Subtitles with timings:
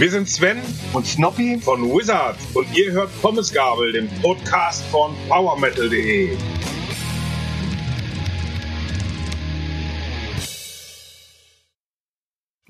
[0.00, 0.62] Wir sind Sven
[0.94, 6.38] und Snoppy von Wizard und ihr hört Pommesgabel, den Podcast von PowerMetal.de.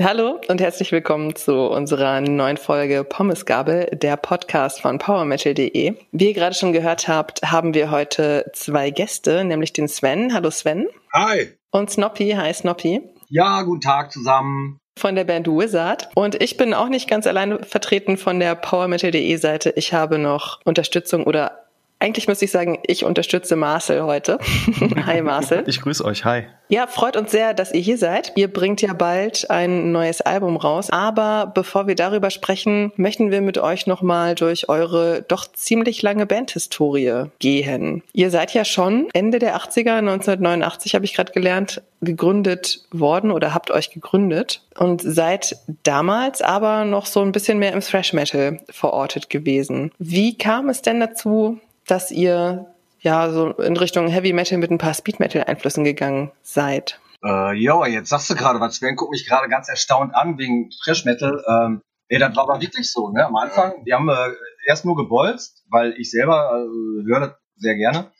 [0.02, 5.94] Hallo und herzlich willkommen zu unserer neuen Folge Pommesgabel, der Podcast von PowerMetal.de.
[6.10, 10.34] Wie ihr gerade schon gehört habt, haben wir heute zwei Gäste, nämlich den Sven.
[10.34, 10.88] Hallo Sven.
[11.14, 11.52] Hi.
[11.70, 12.32] Und Snoppy.
[12.32, 13.02] Hi Snoppy.
[13.28, 16.08] Ja, guten Tag zusammen von der Band Wizard.
[16.14, 19.72] Und ich bin auch nicht ganz alleine vertreten von der PowerMetal.de Seite.
[19.76, 21.69] Ich habe noch Unterstützung oder
[22.00, 24.38] eigentlich müsste ich sagen, ich unterstütze Marcel heute.
[25.06, 25.64] hi Marcel.
[25.66, 26.44] Ich grüße euch, hi.
[26.68, 28.32] Ja, freut uns sehr, dass ihr hier seid.
[28.36, 30.88] Ihr bringt ja bald ein neues Album raus.
[30.90, 36.26] Aber bevor wir darüber sprechen, möchten wir mit euch nochmal durch eure doch ziemlich lange
[36.26, 38.02] Bandhistorie gehen.
[38.12, 43.52] Ihr seid ja schon Ende der 80er, 1989 habe ich gerade gelernt, gegründet worden oder
[43.52, 48.58] habt euch gegründet und seid damals aber noch so ein bisschen mehr im Thrash Metal
[48.70, 49.90] verortet gewesen.
[49.98, 51.58] Wie kam es denn dazu,
[51.90, 56.32] dass ihr ja so in Richtung Heavy Metal mit ein paar Speed Metal Einflüssen gegangen
[56.42, 57.00] seid.
[57.24, 58.76] Äh, ja, jetzt sagst du gerade was.
[58.76, 61.42] Sven guckt mich gerade ganz erstaunt an wegen Thrash Metal.
[61.46, 63.10] Ähm, nee, das war aber wirklich so.
[63.10, 63.24] Ne?
[63.24, 64.34] Am Anfang, wir haben äh,
[64.66, 68.10] erst nur gebolzt, weil ich selber äh, höre das sehr gerne.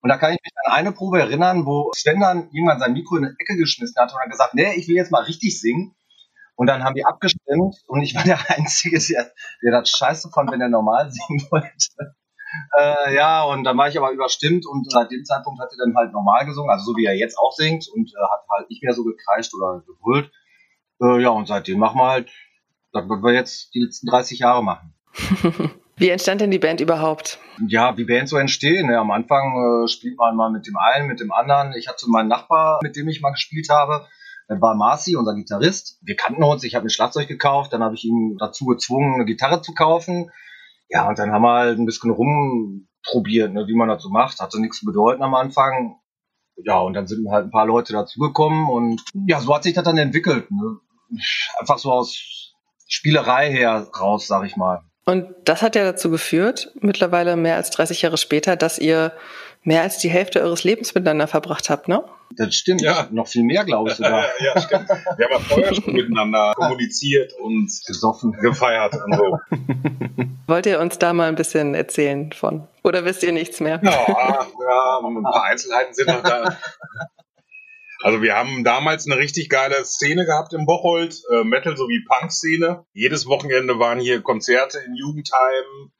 [0.00, 3.16] Und da kann ich mich an eine Probe erinnern, wo Sven dann irgendwann sein Mikro
[3.16, 5.96] in die Ecke geschmissen hat und hat gesagt, nee, ich will jetzt mal richtig singen.
[6.54, 10.52] Und dann haben die abgestimmt und ich war der Einzige, der, der das scheiße fand,
[10.52, 12.14] wenn er normal singen wollte.
[12.78, 15.96] Äh, ja, und dann war ich aber überstimmt und seit dem Zeitpunkt hat er dann
[15.96, 18.82] halt normal gesungen, also so wie er jetzt auch singt und äh, hat halt nicht
[18.82, 20.30] mehr so gekreischt oder gebrüllt.
[21.02, 22.30] Äh, ja, und seitdem machen wir halt,
[22.92, 24.94] das wird wir jetzt die letzten 30 Jahre machen.
[25.98, 27.38] Wie entstand denn die Band überhaupt?
[27.66, 28.88] Ja, wie Bands so entstehen.
[28.88, 28.98] Ne?
[28.98, 31.72] Am Anfang äh, spielt man mal mit dem einen, mit dem anderen.
[31.72, 34.06] Ich hatte meinen Nachbar, mit dem ich mal gespielt habe.
[34.48, 35.98] War Marci, unser Gitarrist.
[36.02, 36.64] Wir kannten uns.
[36.64, 37.72] Ich habe ein Schlagzeug gekauft.
[37.72, 40.30] Dann habe ich ihn dazu gezwungen, eine Gitarre zu kaufen.
[40.88, 44.40] Ja, und dann haben wir halt ein bisschen rumprobiert, ne, wie man das so macht.
[44.40, 45.96] Hatte nichts zu bedeuten am Anfang.
[46.56, 49.84] Ja, und dann sind halt ein paar Leute dazugekommen und ja, so hat sich das
[49.84, 50.50] dann entwickelt.
[50.50, 50.78] Ne?
[51.58, 52.54] Einfach so aus
[52.88, 54.80] Spielerei her raus, sag ich mal.
[55.04, 59.12] Und das hat ja dazu geführt, mittlerweile mehr als 30 Jahre später, dass ihr
[59.66, 62.04] mehr als die Hälfte eures Lebens miteinander verbracht habt, ne?
[62.36, 63.08] Das stimmt, ja.
[63.10, 64.24] Noch viel mehr, glaube ich sogar.
[64.38, 64.88] ja, stimmt.
[64.88, 69.38] Wir haben ja vorher schon miteinander kommuniziert und gesoffen, gefeiert und so.
[70.46, 72.68] Wollt ihr uns da mal ein bisschen erzählen von?
[72.84, 73.80] Oder wisst ihr nichts mehr?
[73.82, 76.56] Ja, ja ein paar Einzelheiten sind noch da.
[78.02, 82.84] Also wir haben damals eine richtig geile Szene gehabt im Bocholt, äh, Metal sowie Punk-Szene.
[82.92, 85.92] Jedes Wochenende waren hier Konzerte in Jugendheimen,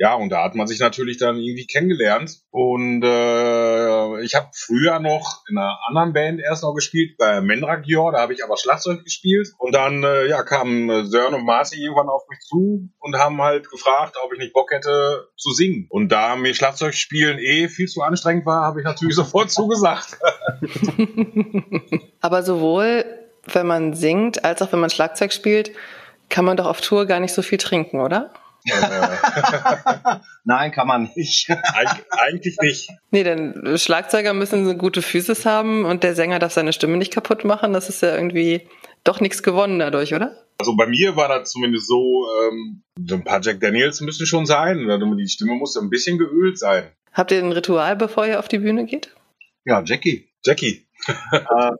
[0.00, 2.40] ja, und da hat man sich natürlich dann irgendwie kennengelernt.
[2.50, 8.12] Und äh, ich habe früher noch in einer anderen Band erst noch gespielt, bei Menragior,
[8.12, 9.50] da habe ich aber Schlagzeug gespielt.
[9.58, 13.42] Und dann äh, ja, kamen äh, Sören und Marci irgendwann auf mich zu und haben
[13.42, 15.86] halt gefragt, ob ich nicht Bock hätte zu singen.
[15.90, 20.16] Und da mir Schlagzeug spielen eh viel zu anstrengend war, habe ich natürlich sofort zugesagt.
[22.22, 23.04] aber sowohl
[23.44, 25.72] wenn man singt, als auch wenn man Schlagzeug spielt,
[26.30, 28.30] kann man doch auf Tour gar nicht so viel trinken, oder?
[30.44, 31.48] Nein, kann man nicht.
[31.50, 32.90] Eig eigentlich nicht.
[33.10, 37.12] Nee, denn Schlagzeuger müssen so gute Füße haben und der Sänger darf seine Stimme nicht
[37.12, 37.72] kaputt machen.
[37.72, 38.68] Das ist ja irgendwie
[39.04, 40.36] doch nichts gewonnen dadurch, oder?
[40.58, 44.86] Also bei mir war das zumindest so, ähm, ein paar Jack Daniels müssen schon sein.
[45.16, 46.90] Die Stimme muss ein bisschen geölt sein.
[47.12, 49.14] Habt ihr ein Ritual, bevor ihr auf die Bühne geht?
[49.64, 50.28] Ja, Jackie.
[50.44, 50.86] Jackie.
[51.32, 51.70] äh,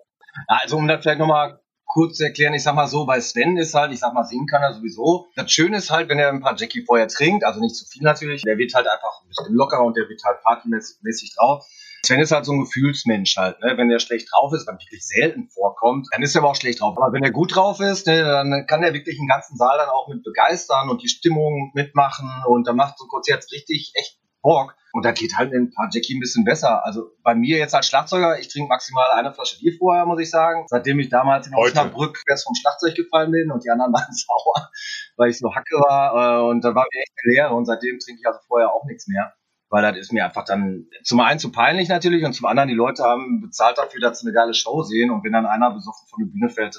[0.47, 1.59] also um das vielleicht nochmal
[1.93, 4.62] kurz erklären, ich sag mal so, bei Sven ist halt, ich sag mal, singen kann
[4.62, 5.27] er sowieso.
[5.34, 8.03] Das Schöne ist halt, wenn er ein paar Jackie vorher trinkt, also nicht zu viel
[8.03, 11.67] natürlich, der wird halt einfach ein bisschen lockerer und der wird halt partymäßig drauf.
[12.06, 13.75] Sven ist halt so ein Gefühlsmensch halt, ne?
[13.77, 16.81] Wenn der schlecht drauf ist, was wirklich selten vorkommt, dann ist er aber auch schlecht
[16.81, 16.97] drauf.
[16.97, 19.91] Aber wenn er gut drauf ist, ne, dann kann er wirklich den ganzen Saal dann
[19.91, 24.19] auch mit begeistern und die Stimmung mitmachen und dann macht so ein Konzert richtig echt
[24.43, 24.77] Bock.
[24.93, 26.84] Und da geht halt ein paar Jackie ein bisschen besser.
[26.84, 30.31] Also bei mir jetzt als Schlagzeuger, ich trinke maximal eine Flasche Bier vorher, muss ich
[30.31, 30.65] sagen.
[30.69, 34.70] Seitdem ich damals in Osnabrück erst vom Schlagzeug gefallen bin und die anderen waren sauer,
[35.17, 36.41] weil ich so hacke war.
[36.41, 37.53] Äh, und da war mir echt leer.
[37.53, 39.32] Und seitdem trinke ich also vorher auch nichts mehr.
[39.69, 42.75] Weil das ist mir einfach dann zum einen zu peinlich natürlich und zum anderen die
[42.75, 45.12] Leute haben bezahlt dafür, dass sie eine geile Show sehen.
[45.12, 46.76] Und wenn dann einer besoffen von der Bühne fällt,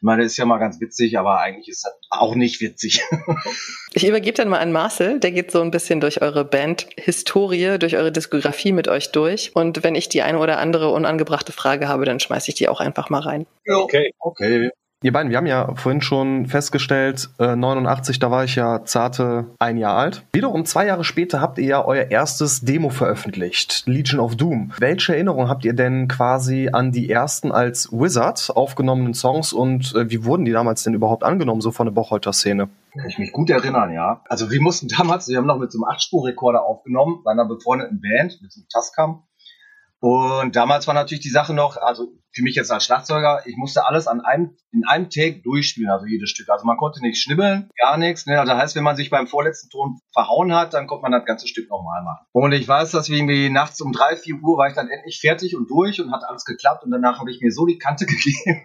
[0.00, 3.02] ich meine, das ist ja mal ganz witzig, aber eigentlich ist das auch nicht witzig.
[3.92, 7.96] ich übergebe dann mal an Marcel, der geht so ein bisschen durch eure Band-Historie, durch
[7.96, 9.54] eure Diskografie mit euch durch.
[9.54, 12.80] Und wenn ich die eine oder andere unangebrachte Frage habe, dann schmeiße ich die auch
[12.80, 13.46] einfach mal rein.
[13.68, 14.70] Okay, okay.
[15.02, 19.46] Ihr beiden, wir haben ja vorhin schon festgestellt, äh, 89, da war ich ja zarte
[19.58, 20.26] ein Jahr alt.
[20.34, 24.72] Wiederum zwei Jahre später habt ihr ja euer erstes Demo veröffentlicht, Legion of Doom.
[24.78, 30.10] Welche Erinnerung habt ihr denn quasi an die ersten als Wizard aufgenommenen Songs und äh,
[30.10, 32.68] wie wurden die damals denn überhaupt angenommen, so von der Bocholter Szene?
[32.92, 34.20] Kann ich mich gut erinnern, ja.
[34.28, 38.02] Also wir mussten damals, wir haben noch mit so einem 8-Spur-Rekorder aufgenommen, bei einer befreundeten
[38.02, 39.22] Band, mit so einem Tascam.
[40.00, 43.84] Und damals war natürlich die Sache noch, also für mich jetzt als Schlagzeuger, ich musste
[43.84, 46.48] alles an einem, in einem Take durchspielen, also jedes Stück.
[46.48, 48.24] Also man konnte nicht schnibbeln, gar nichts.
[48.26, 48.40] Ne?
[48.40, 51.48] Also heißt, wenn man sich beim vorletzten Ton verhauen hat, dann konnte man das ganze
[51.48, 52.24] Stück nochmal machen.
[52.32, 55.20] Und ich weiß, dass wir irgendwie nachts um drei, vier Uhr war ich dann endlich
[55.20, 58.06] fertig und durch und hat alles geklappt und danach habe ich mir so die Kante
[58.06, 58.62] gegeben.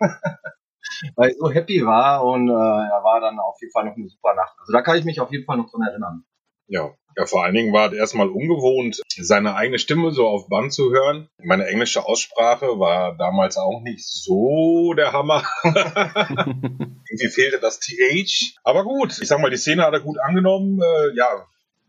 [1.16, 4.36] weil ich so happy war und äh, war dann auf jeden Fall noch eine super
[4.36, 4.56] Nacht.
[4.60, 6.24] Also da kann ich mich auf jeden Fall noch dran erinnern.
[6.68, 6.92] Ja.
[7.18, 10.92] Ja, vor allen Dingen war es erstmal ungewohnt, seine eigene Stimme so auf Band zu
[10.92, 11.30] hören.
[11.42, 15.44] Meine englische Aussprache war damals auch nicht so der Hammer.
[15.64, 18.58] Irgendwie fehlte das TH.
[18.64, 20.82] Aber gut, ich sag mal, die Szene hat er gut angenommen.
[20.82, 21.46] Äh, ja,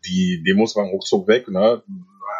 [0.06, 1.48] die Demos waren ruckzuck weg.
[1.48, 1.82] Ne?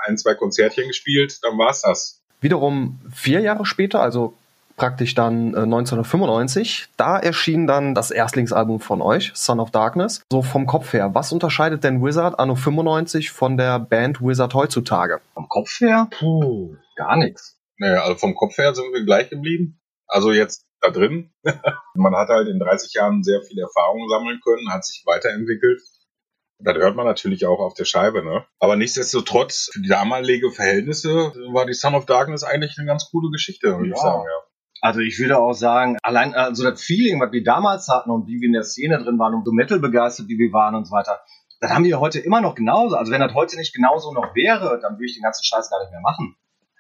[0.06, 2.23] Ein, zwei Konzertchen gespielt, dann war's das.
[2.41, 4.35] Wiederum vier Jahre später, also
[4.76, 6.88] praktisch dann äh, 1995.
[6.96, 10.23] Da erschien dann das Erstlingsalbum von euch, Son of Darkness.
[10.31, 15.20] So vom Kopf her, was unterscheidet denn Wizard anno 95 von der Band Wizard heutzutage?
[15.34, 16.08] Vom Kopf her?
[16.11, 17.58] Puh, gar nichts.
[17.78, 19.81] Naja, also vom Kopf her sind wir gleich geblieben.
[20.06, 21.32] Also jetzt da drin.
[21.94, 25.82] man hat halt in 30 Jahren sehr viel Erfahrung sammeln können, hat sich weiterentwickelt.
[26.58, 28.46] Das hört man natürlich auch auf der Scheibe, ne?
[28.58, 33.31] Aber nichtsdestotrotz, für die damalige Verhältnisse war die Son of Darkness eigentlich eine ganz coole
[33.31, 33.94] Geschichte, würde ja.
[33.94, 34.46] ich sagen, ja.
[34.81, 38.40] Also ich würde auch sagen, allein also das Feeling, was wir damals hatten und wie
[38.40, 40.93] wir in der Szene drin waren und so Metal begeistert, wie wir waren und so
[40.93, 41.20] weiter,
[41.61, 42.96] das haben wir heute immer noch genauso.
[42.96, 45.81] Also wenn das heute nicht genauso noch wäre, dann würde ich den ganzen Scheiß gar
[45.81, 46.37] nicht mehr machen.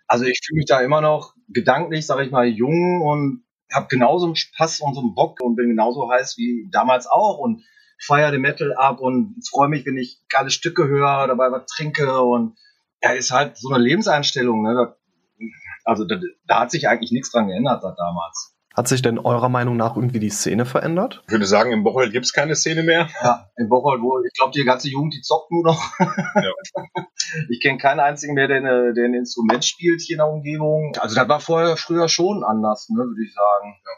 [0.06, 4.26] Also ich fühle mich da immer noch gedanklich, sage ich mal, jung und habe genauso
[4.26, 7.64] einen Spaß und so einen Bock und bin genauso heiß wie damals auch und
[7.98, 12.20] feiere den Metal ab und freue mich, wenn ich geile Stücke höre, dabei was trinke
[12.20, 12.56] und
[13.02, 14.62] ja, ist halt so eine Lebenseinstellung.
[14.62, 14.96] Ne?
[15.86, 16.16] Also da,
[16.46, 18.56] da hat sich eigentlich nichts dran geändert seit damals.
[18.74, 21.22] Hat sich denn eurer Meinung nach irgendwie die Szene verändert?
[21.26, 23.08] Ich würde sagen, im Bocholt gibt es keine Szene mehr.
[23.22, 25.82] Ja, im Bocholt, wo ich glaube, die ganze Jugend, die zockt nur noch.
[25.98, 26.52] Ja.
[27.48, 30.94] Ich kenne keinen einzigen mehr, der, eine, der ein Instrument spielt hier in der Umgebung.
[31.00, 33.74] Also das war vorher früher schon anders, ne, würde ich sagen.
[33.84, 33.92] Ja.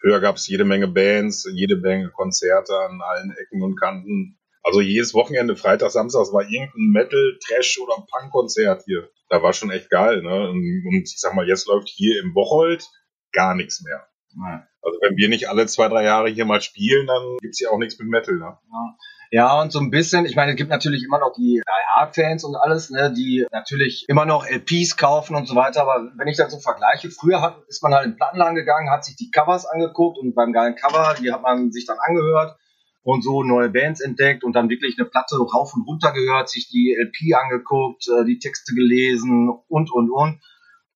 [0.00, 4.38] Früher gab es jede Menge Bands, jede Menge Konzerte an allen Ecken und Kanten.
[4.62, 9.08] Also jedes Wochenende, Freitag, Samstag, war irgendein Metal, Trash oder Punk-Konzert hier.
[9.30, 10.50] Da war schon echt geil, ne?
[10.50, 10.62] Und
[10.92, 12.84] ich sag mal, jetzt läuft hier im Bocholt
[13.32, 14.06] gar nichts mehr.
[14.34, 14.66] Nein.
[14.82, 17.78] Also wenn wir nicht alle zwei, drei Jahre hier mal spielen, dann gibt's hier auch
[17.78, 18.58] nichts mit Metal, ne?
[18.72, 18.96] Ja.
[19.32, 22.42] Ja, und so ein bisschen, ich meine, es gibt natürlich immer noch die Die Hard-Fans
[22.42, 26.36] und alles, ne, die natürlich immer noch LPs kaufen und so weiter, aber wenn ich
[26.36, 29.66] das so vergleiche, früher hat, ist man halt in Plattenladen gegangen, hat sich die Covers
[29.66, 32.56] angeguckt und beim geilen Cover, die hat man sich dann angehört
[33.02, 36.68] und so neue Bands entdeckt und dann wirklich eine Platte rauf und runter gehört, sich
[36.68, 40.40] die LP angeguckt, äh, die Texte gelesen und, und, und.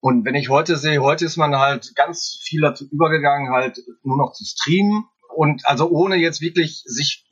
[0.01, 4.19] Und wenn ich heute sehe, heute ist man halt ganz viel dazu übergegangen, halt nur
[4.19, 5.05] noch zu streamen
[5.35, 7.25] und also ohne jetzt wirklich sich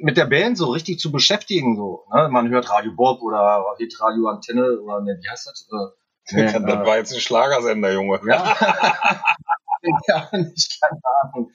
[0.00, 1.76] mit der Band so richtig zu beschäftigen.
[1.76, 2.28] So, ne?
[2.30, 5.68] Man hört Radio Bob oder Radio Antenne oder ne, wie heißt das?
[5.70, 8.20] Äh, nee, das äh, war jetzt ein Schlagersender, Junge.
[8.26, 8.56] Ja.
[10.08, 11.50] ja, nicht, keine Ahnung.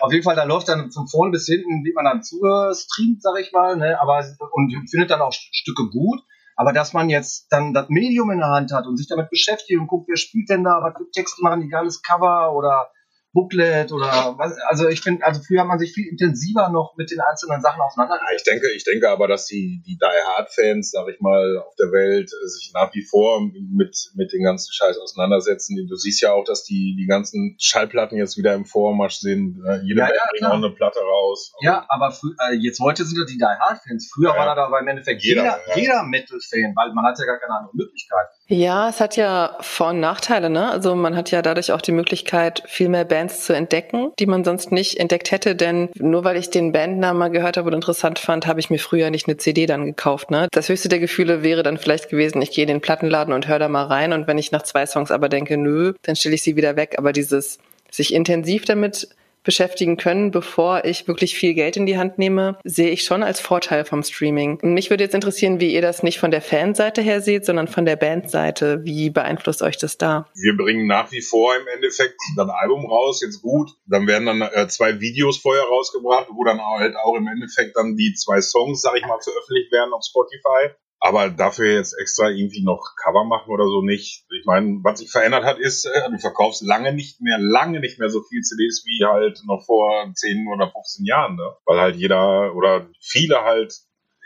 [0.00, 3.38] Auf jeden Fall, da läuft dann von vorne bis hinten, wie man dann zugestreamt, sag
[3.40, 6.20] ich mal, ne, aber, und findet dann auch Stücke gut.
[6.56, 9.80] Aber dass man jetzt dann das Medium in der Hand hat und sich damit beschäftigt
[9.80, 12.90] und guckt, wer spielt denn da, was für Texte machen, die geiles Cover oder
[13.32, 17.10] Booklet oder was, also ich finde, also früher hat man sich viel intensiver noch mit
[17.10, 18.30] den einzelnen Sachen auseinandergesetzt.
[18.30, 21.58] Ja, ich denke, ich denke aber, dass die, die Die Hard Fans, sag ich mal,
[21.58, 25.76] auf der Welt sich nach wie vor mit, mit den ganzen Scheiß auseinandersetzen.
[25.88, 29.58] Du siehst ja auch, dass die, die ganzen Schallplatten jetzt wieder im Vormarsch sind.
[29.58, 29.80] Ne?
[29.84, 31.52] Jede ja, Band ja, bringt auch eine Platte raus.
[31.60, 32.12] Ja, aber
[32.50, 34.10] äh, jetzt heute sind das die Die Hard Fans.
[34.12, 34.36] Früher ja.
[34.36, 35.76] war da aber im Endeffekt jeder, jeder, ja.
[35.76, 38.26] jeder Metal-Fan, weil man hat ja gar keine andere Möglichkeit.
[38.46, 40.68] Ja, es hat ja Vor- und Nachteile, ne?
[40.68, 44.44] Also man hat ja dadurch auch die Möglichkeit, viel mehr Bands zu entdecken, die man
[44.44, 48.18] sonst nicht entdeckt hätte, denn nur weil ich den Bandnamen mal gehört habe und interessant
[48.18, 50.48] fand, habe ich mir früher nicht eine CD dann gekauft, ne?
[50.52, 53.58] Das höchste der Gefühle wäre dann vielleicht gewesen, ich gehe in den Plattenladen und höre
[53.58, 54.12] da mal rein.
[54.12, 56.94] Und wenn ich nach zwei Songs aber denke, nö, dann stelle ich sie wieder weg,
[56.98, 57.58] aber dieses
[57.90, 59.08] sich intensiv damit
[59.42, 63.40] beschäftigen können, bevor ich wirklich viel Geld in die Hand nehme, sehe ich schon als
[63.40, 64.58] Vorteil vom Streaming.
[64.62, 67.84] Mich würde jetzt interessieren, wie ihr das nicht von der Fanseite her seht, sondern von
[67.84, 68.84] der Bandseite.
[68.84, 70.26] Wie beeinflusst euch das da?
[70.34, 73.70] Wir bringen nach wie vor im Endeffekt dann Album raus, jetzt gut.
[73.86, 77.96] Dann werden dann äh, zwei Videos vorher rausgebracht, wo dann halt auch im Endeffekt dann
[77.96, 80.74] die zwei Songs, sag ich mal, veröffentlicht werden auf Spotify.
[81.00, 84.26] Aber dafür jetzt extra irgendwie noch Cover machen oder so nicht.
[84.38, 87.98] Ich meine, was sich verändert hat, ist, äh, du verkaufst lange nicht mehr, lange nicht
[87.98, 91.56] mehr so viel CDs wie halt noch vor 10 oder 15 Jahren, ne?
[91.64, 93.74] Weil halt jeder oder viele halt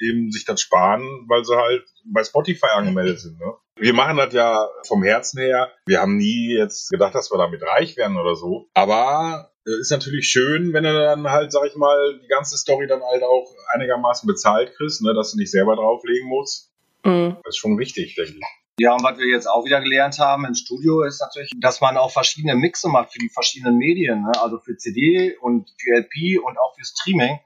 [0.00, 3.54] eben sich das sparen, weil sie halt bei Spotify angemeldet sind, ne?
[3.76, 5.72] Wir machen das ja vom Herzen her.
[5.86, 8.68] Wir haben nie jetzt gedacht, dass wir damit reich werden oder so.
[8.74, 13.02] Aber ist natürlich schön, wenn du dann halt, sag ich mal, die ganze Story dann
[13.02, 16.70] halt auch einigermaßen bezahlt kriegst, ne, dass du nicht selber drauflegen musst.
[17.04, 17.36] Mhm.
[17.44, 18.44] Das ist schon wichtig, denke ich.
[18.78, 21.96] Ja, und was wir jetzt auch wieder gelernt haben im Studio ist natürlich, dass man
[21.96, 24.32] auch verschiedene Mixe macht für die verschiedenen Medien, ne?
[24.42, 27.38] also für CD und für LP und auch für Streaming,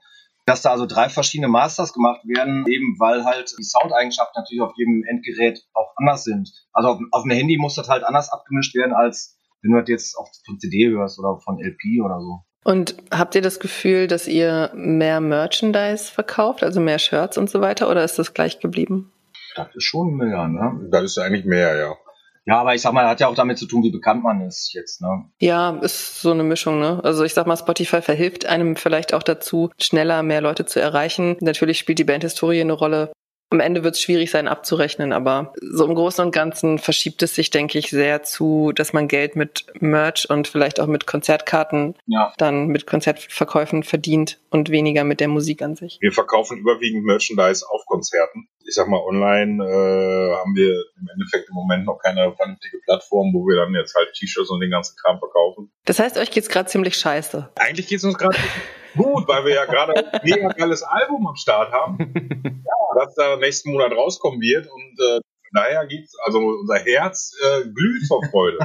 [0.47, 4.73] dass da also drei verschiedene Masters gemacht werden, eben weil halt die Soundeigenschaften natürlich auf
[4.75, 6.51] jedem Endgerät auch anders sind.
[6.73, 9.89] Also auf, auf dem Handy muss das halt anders abgemischt werden, als wenn du das
[9.89, 12.39] jetzt auf, von CD hörst oder von LP oder so.
[12.63, 17.61] Und habt ihr das Gefühl, dass ihr mehr Merchandise verkauft, also mehr Shirts und so
[17.61, 19.11] weiter, oder ist das gleich geblieben?
[19.55, 20.87] Das ist schon mehr, ne?
[20.91, 21.95] Das ist eigentlich mehr, ja.
[22.45, 24.73] Ja, aber ich sag mal, hat ja auch damit zu tun, wie bekannt man ist
[24.73, 25.25] jetzt, ne?
[25.39, 26.99] Ja, ist so eine Mischung, ne?
[27.03, 31.37] Also ich sag mal, Spotify verhilft einem vielleicht auch dazu, schneller mehr Leute zu erreichen.
[31.41, 33.11] Natürlich spielt die Bandhistorie eine Rolle.
[33.51, 37.33] Am Ende wird es schwierig sein abzurechnen, aber so im Großen und Ganzen verschiebt es
[37.33, 41.95] sich, denke ich, sehr zu, dass man Geld mit Merch und vielleicht auch mit Konzertkarten
[42.05, 42.31] ja.
[42.37, 45.97] dann mit Konzertverkäufen verdient und weniger mit der Musik an sich.
[45.99, 48.47] Wir verkaufen überwiegend Merchandise auf Konzerten.
[48.67, 53.33] Ich sag mal, online äh, haben wir im Endeffekt im Moment noch keine vernünftige Plattform,
[53.33, 55.71] wo wir dann jetzt halt T-Shirts und den ganzen Kram verkaufen.
[55.85, 57.49] Das heißt, euch geht's gerade ziemlich scheiße.
[57.55, 58.37] Eigentlich geht's uns gerade
[58.95, 61.97] gut, weil wir ja gerade ein mega geiles Album am Start haben.
[62.43, 65.19] Ja, das da nächsten Monat rauskommen wird und äh,
[65.51, 68.59] Daher gibt's, also unser Herz äh, glüht vor Freude.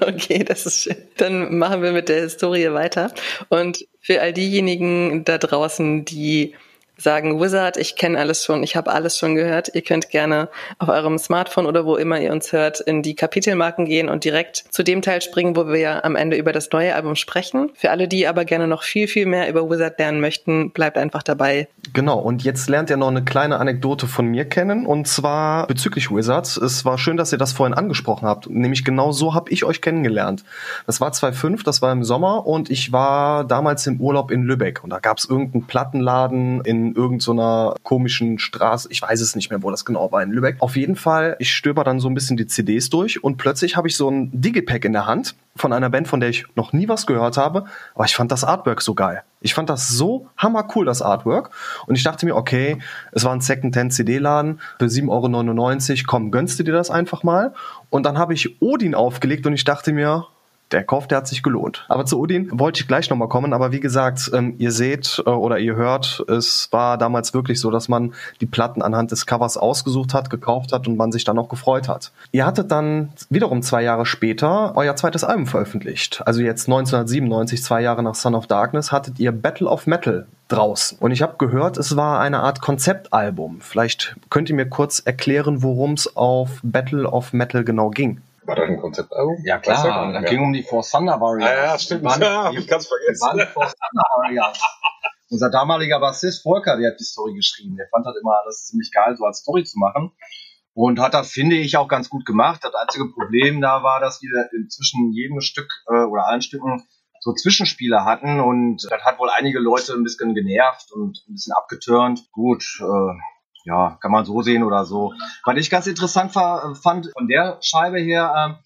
[0.06, 0.96] okay, das ist schön.
[1.16, 3.12] Dann machen wir mit der Historie weiter.
[3.48, 6.54] Und für all diejenigen da draußen, die
[6.96, 9.74] sagen, Wizard, ich kenne alles schon, ich habe alles schon gehört.
[9.74, 13.86] Ihr könnt gerne auf eurem Smartphone oder wo immer ihr uns hört, in die Kapitelmarken
[13.86, 17.16] gehen und direkt zu dem Teil springen, wo wir am Ende über das neue Album
[17.16, 17.70] sprechen.
[17.74, 21.22] Für alle, die aber gerne noch viel, viel mehr über Wizard lernen möchten, bleibt einfach
[21.22, 21.68] dabei.
[21.92, 26.10] Genau, und jetzt lernt ihr noch eine kleine Anekdote von mir kennen, und zwar bezüglich
[26.10, 26.56] Wizard.
[26.56, 28.48] Es war schön, dass ihr das vorhin angesprochen habt.
[28.48, 30.44] Nämlich genau so habe ich euch kennengelernt.
[30.86, 34.84] Das war 2005, das war im Sommer, und ich war damals im Urlaub in Lübeck.
[34.84, 38.88] Und da gab es irgendeinen Plattenladen in irgendeiner so komischen Straße.
[38.90, 40.56] Ich weiß es nicht mehr, wo das genau war in Lübeck.
[40.60, 43.88] Auf jeden Fall, ich stöber dann so ein bisschen die CDs durch und plötzlich habe
[43.88, 46.88] ich so ein Digipack in der Hand von einer Band, von der ich noch nie
[46.88, 47.64] was gehört habe.
[47.94, 49.22] Aber ich fand das Artwork so geil.
[49.40, 51.50] Ich fand das so hammercool, das Artwork.
[51.86, 52.78] Und ich dachte mir, okay,
[53.12, 56.02] es war ein Second-Hand-CD-Laden für 7,99 Euro.
[56.06, 57.54] Komm, gönnst du dir das einfach mal?
[57.90, 60.26] Und dann habe ich Odin aufgelegt und ich dachte mir,
[60.72, 61.84] der Kauf, der hat sich gelohnt.
[61.88, 65.30] Aber zu Odin wollte ich gleich nochmal kommen, aber wie gesagt, ähm, ihr seht äh,
[65.30, 69.56] oder ihr hört, es war damals wirklich so, dass man die Platten anhand des Covers
[69.56, 72.12] ausgesucht hat, gekauft hat und man sich dann auch gefreut hat.
[72.32, 76.22] Ihr hattet dann wiederum zwei Jahre später euer zweites Album veröffentlicht.
[76.26, 80.98] Also jetzt 1997, zwei Jahre nach Son of Darkness, hattet ihr Battle of Metal draußen.
[80.98, 83.60] Und ich habe gehört, es war eine Art Konzeptalbum.
[83.60, 88.20] Vielleicht könnt ihr mir kurz erklären, worum es auf Battle of Metal genau ging.
[88.44, 89.38] War das ein Konzeptalbum?
[89.44, 91.50] Ja klar, da ging um die Four Thunder Warriors.
[91.50, 92.04] Ah, ja, stimmt.
[92.04, 93.30] Waren, ja, ich kann's vergessen.
[93.34, 94.60] Die Four Thunder Warriors.
[95.30, 97.76] Unser damaliger Bassist Volker, der hat die Story geschrieben.
[97.76, 100.12] Der fand das immer alles ziemlich geil, so als Story zu machen.
[100.74, 102.60] Und hat das, finde ich, auch ganz gut gemacht.
[102.62, 106.86] Das einzige Problem da war, dass wir inzwischen jedem Stück äh, oder allen Stücken
[107.20, 111.52] so Zwischenspiele hatten und das hat wohl einige Leute ein bisschen genervt und ein bisschen
[111.52, 112.28] abgeturnt.
[112.32, 113.14] Gut, äh,
[113.64, 115.12] ja, kann man so sehen oder so.
[115.44, 118.62] Was ich ganz interessant fand von der Scheibe her, äh,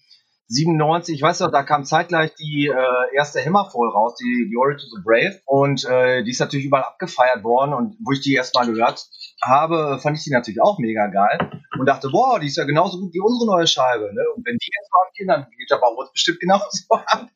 [0.49, 4.77] 97, ich weiß noch, da kam zeitgleich die äh, erste Hammerfall raus, die, die Ori
[4.77, 5.41] to the Brave.
[5.45, 7.73] Und äh, die ist natürlich überall abgefeiert worden.
[7.73, 9.05] Und wo ich die erstmal gehört
[9.43, 11.61] habe, fand ich die natürlich auch mega geil.
[11.77, 14.13] Und dachte, boah, die ist ja genauso gut wie unsere neue Scheibe.
[14.13, 14.21] Ne?
[14.35, 17.27] Und wenn die jetzt mal abgehen, dann geht der uns bestimmt genauso ab.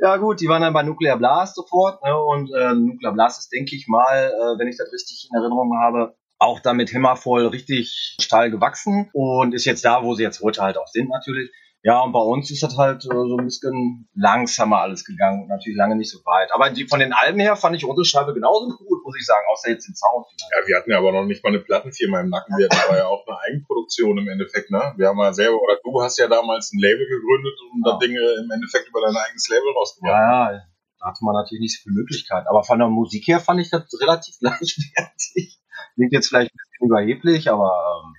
[0.00, 2.02] ja gut, die waren dann bei Nuclear Blast sofort.
[2.04, 2.16] Ne?
[2.16, 5.76] Und äh, Nuclear Blast ist, denke ich mal, äh, wenn ich das richtig in Erinnerung
[5.78, 10.62] habe, auch damit Hämmervoll richtig steil gewachsen und ist jetzt da, wo sie jetzt heute
[10.62, 11.50] halt auch sind natürlich.
[11.84, 15.48] Ja, und bei uns ist das halt äh, so ein bisschen langsamer alles gegangen und
[15.48, 16.50] natürlich lange nicht so weit.
[16.52, 19.44] Aber die, von den Alben her fand ich unsere Scheibe genauso gut, muss ich sagen,
[19.50, 20.26] außer jetzt den Sound.
[20.38, 22.56] Ja, wir hatten ja aber noch nicht mal eine Plattenfirma im Nacken.
[22.56, 24.94] Wir hatten aber ja auch eine Eigenproduktion im Endeffekt, ne?
[24.96, 27.92] Wir haben ja selber, oder du hast ja damals ein Label gegründet und ja.
[27.92, 30.12] da Dinge im Endeffekt über dein eigenes Label rausgemacht.
[30.12, 30.60] Ja, ja,
[31.02, 32.46] da hatte man natürlich nicht so viele Möglichkeiten.
[32.46, 35.58] Aber von der Musik her fand ich das relativ gleichwertig.
[35.94, 38.14] Klingt jetzt vielleicht ein bisschen überheblich, aber ähm,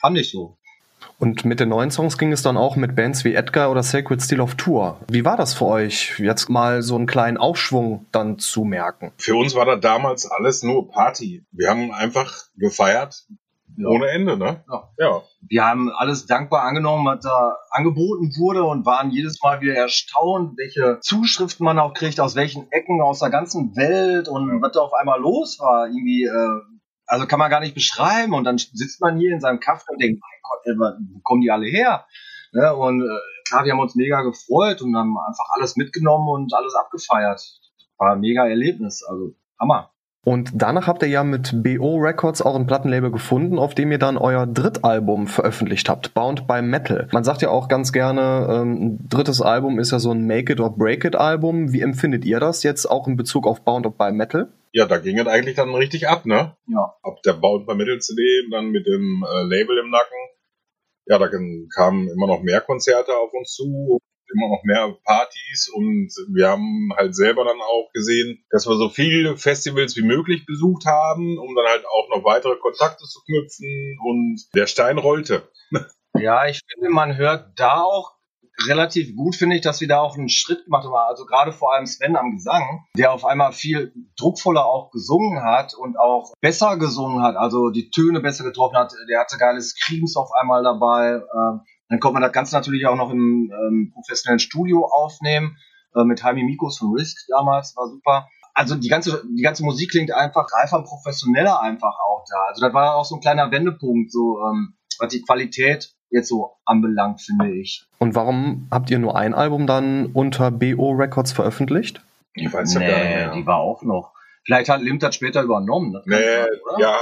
[0.00, 0.58] fand ich so.
[1.18, 4.22] Und mit den neuen Songs ging es dann auch mit Bands wie Edgar oder Sacred
[4.22, 4.98] Steel of Tour.
[5.08, 9.12] Wie war das für euch, jetzt mal so einen kleinen Aufschwung dann zu merken?
[9.18, 11.44] Für uns war das damals alles nur Party.
[11.52, 13.26] Wir haben einfach gefeiert,
[13.76, 13.88] ja.
[13.88, 14.64] ohne Ende, ne?
[14.70, 14.88] Ja.
[14.98, 15.22] ja.
[15.48, 20.56] Wir haben alles dankbar angenommen, was da angeboten wurde und waren jedes Mal wieder erstaunt,
[20.58, 24.62] welche Zuschriften man auch kriegt, aus welchen Ecken aus der ganzen Welt und ja.
[24.62, 25.86] was da auf einmal los war.
[25.86, 26.79] Irgendwie, äh,
[27.10, 28.34] also kann man gar nicht beschreiben.
[28.34, 31.50] Und dann sitzt man hier in seinem Kaffee und denkt, mein Gott, wo kommen die
[31.50, 32.06] alle her?
[32.52, 32.74] Ne?
[32.74, 36.74] Und äh, klar, wir haben uns mega gefreut und haben einfach alles mitgenommen und alles
[36.74, 37.42] abgefeiert.
[37.98, 39.90] War ein mega Erlebnis, also Hammer.
[40.22, 43.98] Und danach habt ihr ja mit BO Records auch ein Plattenlabel gefunden, auf dem ihr
[43.98, 47.08] dann euer Drittalbum veröffentlicht habt, Bound by Metal.
[47.12, 50.52] Man sagt ja auch ganz gerne, ähm, ein drittes Album ist ja so ein Make
[50.52, 51.72] It or Break It Album.
[51.72, 54.52] Wie empfindet ihr das jetzt auch in Bezug auf Bound by Metal?
[54.72, 56.56] Ja, da ging es eigentlich dann richtig ab, ne?
[56.66, 56.94] Ja.
[57.02, 60.18] Ab der Bound by Metal CD, dann mit dem äh, Label im Nacken.
[61.06, 64.00] Ja, da kamen immer noch mehr Konzerte auf uns zu
[64.32, 68.88] immer noch mehr Partys und wir haben halt selber dann auch gesehen, dass wir so
[68.88, 73.98] viele Festivals wie möglich besucht haben, um dann halt auch noch weitere Kontakte zu knüpfen
[74.04, 75.48] und der Stein rollte.
[76.18, 78.16] Ja, ich finde, man hört da auch
[78.66, 80.94] relativ gut, finde ich, dass wir da auch einen Schritt gemacht haben.
[80.94, 85.74] Also gerade vor allem Sven am Gesang, der auf einmal viel druckvoller auch gesungen hat
[85.74, 88.92] und auch besser gesungen hat, also die Töne besser getroffen hat.
[89.08, 91.14] Der hatte geile Screams auf einmal dabei.
[91.14, 95.56] Ähm, dann konnte man das Ganze natürlich auch noch im ähm, professionellen Studio aufnehmen,
[95.94, 98.28] äh, mit Jaime Mikos von Risk damals, war super.
[98.54, 102.36] Also die ganze, die ganze Musik klingt einfach reifer, professioneller einfach auch da.
[102.48, 106.56] Also das war auch so ein kleiner Wendepunkt, so ähm, was die Qualität jetzt so
[106.64, 107.84] anbelangt, finde ich.
[107.98, 112.02] Und warum habt ihr nur ein Album dann unter BO Records veröffentlicht?
[112.34, 113.32] Ich weiß ja nee, gar nicht mehr.
[113.32, 114.12] Die war auch noch.
[114.44, 115.92] Vielleicht hat Lim das später übernommen.
[115.92, 116.48] Das nee, sein,
[116.78, 116.96] ja,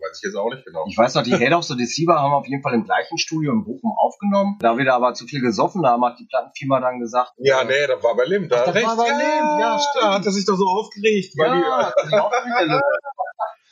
[0.00, 0.84] weiß ich jetzt auch nicht genau.
[0.88, 3.52] Ich weiß noch, die Head of the Deceiver haben auf jeden Fall im gleichen Studio
[3.52, 4.56] in Bochum aufgenommen.
[4.60, 7.32] Da wir da aber zu viel gesoffen haben, hat die Plattenfirma dann gesagt.
[7.38, 8.48] Ja, äh, nee, das war bei Lim.
[8.48, 10.04] Da das war bei Lim, ja, stimmt.
[10.04, 11.34] Da hat er sich doch so aufgeregt.
[11.34, 12.82] Ja, weil die, aufgeregt.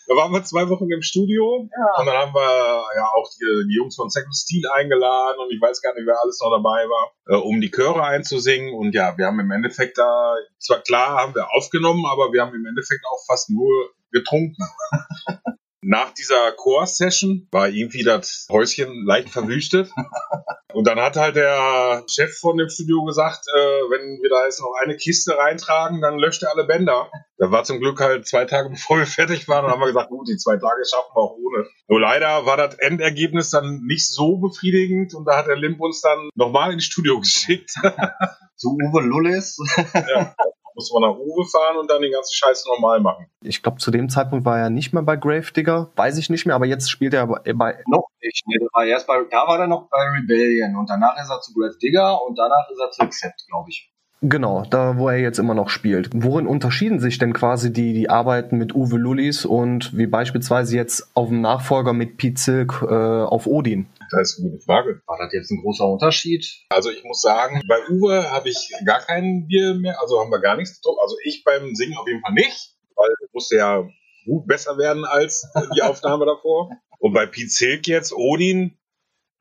[0.09, 2.01] Da waren wir zwei Wochen im Studio ja.
[2.01, 5.61] und dann haben wir ja auch die, die, Jungs von Second Steel eingeladen und ich
[5.61, 8.73] weiß gar nicht, wer alles noch dabei war, äh, um die Chöre einzusingen.
[8.75, 12.55] Und ja, wir haben im Endeffekt da, zwar klar haben wir aufgenommen, aber wir haben
[12.55, 14.65] im Endeffekt auch fast nur getrunken.
[15.83, 19.91] Nach dieser Core-Session war irgendwie das Häuschen leicht verwüstet.
[20.75, 24.61] Und dann hat halt der Chef von dem Studio gesagt, äh, wenn wir da jetzt
[24.61, 27.11] noch eine Kiste reintragen, dann löscht er alle Bänder.
[27.39, 30.11] Da war zum Glück halt zwei Tage bevor wir fertig waren und haben wir gesagt,
[30.11, 31.67] gut, die zwei Tage schaffen wir auch ohne.
[31.89, 36.01] Nur leider war das Endergebnis dann nicht so befriedigend und da hat der Limp uns
[36.01, 37.71] dann nochmal ins Studio geschickt.
[38.57, 39.59] Zu Uwe Lullis.
[39.95, 40.35] ja
[40.79, 43.27] musste man nach Uwe fahren und dann den ganzen Scheiß normal machen.
[43.43, 46.55] Ich glaube, zu dem Zeitpunkt war er nicht mehr bei Gravedigger, weiß ich nicht mehr,
[46.55, 47.53] aber jetzt spielt er bei.
[47.53, 48.67] bei noch nicht, ne?
[48.73, 52.25] War erst bei, da war er noch bei Rebellion und danach ist er zu Gravedigger
[52.25, 53.93] und danach ist er zu Accept, glaube ich.
[54.21, 56.11] Genau, da wo er jetzt immer noch spielt.
[56.13, 61.11] Worin unterschieden sich denn quasi die, die Arbeiten mit Uwe Lullis und wie beispielsweise jetzt
[61.15, 63.87] auf dem Nachfolger mit Pete Silk äh, auf Odin?
[64.11, 65.03] Das ist eine gute Frage.
[65.07, 66.45] War das jetzt ein großer Unterschied?
[66.71, 70.41] Also ich muss sagen, bei Uwe habe ich gar kein Bier mehr, also haben wir
[70.41, 71.01] gar nichts getrunken.
[71.01, 73.89] Also ich beim Singen auf jeden Fall nicht, weil musste ja
[74.25, 76.71] gut besser werden als die Aufnahme davor.
[76.99, 78.77] Und bei Pete Silk jetzt, Odin,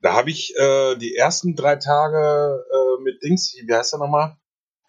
[0.02, 4.38] da habe ich äh, die ersten drei Tage äh, mit Dings, wie heißt er nochmal?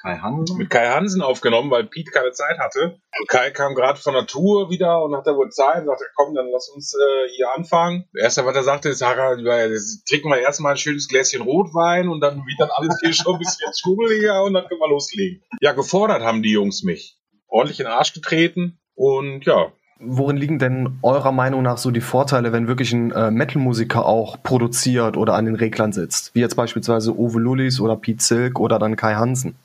[0.01, 0.59] Kai Hansen?
[0.59, 3.01] Mit Kai Hansen aufgenommen, weil Pete keine Zeit hatte.
[3.19, 6.35] Und Kai kam gerade von der Tour wieder und hatte wohl Zeit und sagte, komm,
[6.35, 8.05] dann lass uns äh, hier anfangen.
[8.13, 12.21] Das erste, was er sagte, ist, Sarah, trinken wir erstmal ein schönes Gläschen Rotwein und
[12.21, 15.43] dann wird dann alles hier schon ein bisschen schmuggeliger und dann können wir loslegen.
[15.61, 17.19] Ja, gefordert haben die Jungs mich.
[17.49, 22.01] Ordentlich in den Arsch getreten und ja, Worin liegen denn eurer Meinung nach so die
[22.01, 26.37] Vorteile, wenn wirklich ein äh, Metal-Musiker auch produziert oder an den Reglern sitzt?
[26.37, 29.57] Wie jetzt beispielsweise Uwe Lullis oder Pete Silk oder dann Kai Hansen?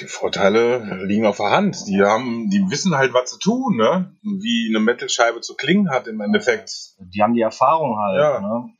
[0.00, 1.86] Die Vorteile liegen auf der Hand.
[1.86, 4.14] Die haben, die wissen halt, was zu tun, ne?
[4.22, 6.70] Wie eine Metal-Scheibe zu klingen hat im Endeffekt.
[6.98, 8.40] Die haben die Erfahrung halt, ja.
[8.40, 8.70] ne?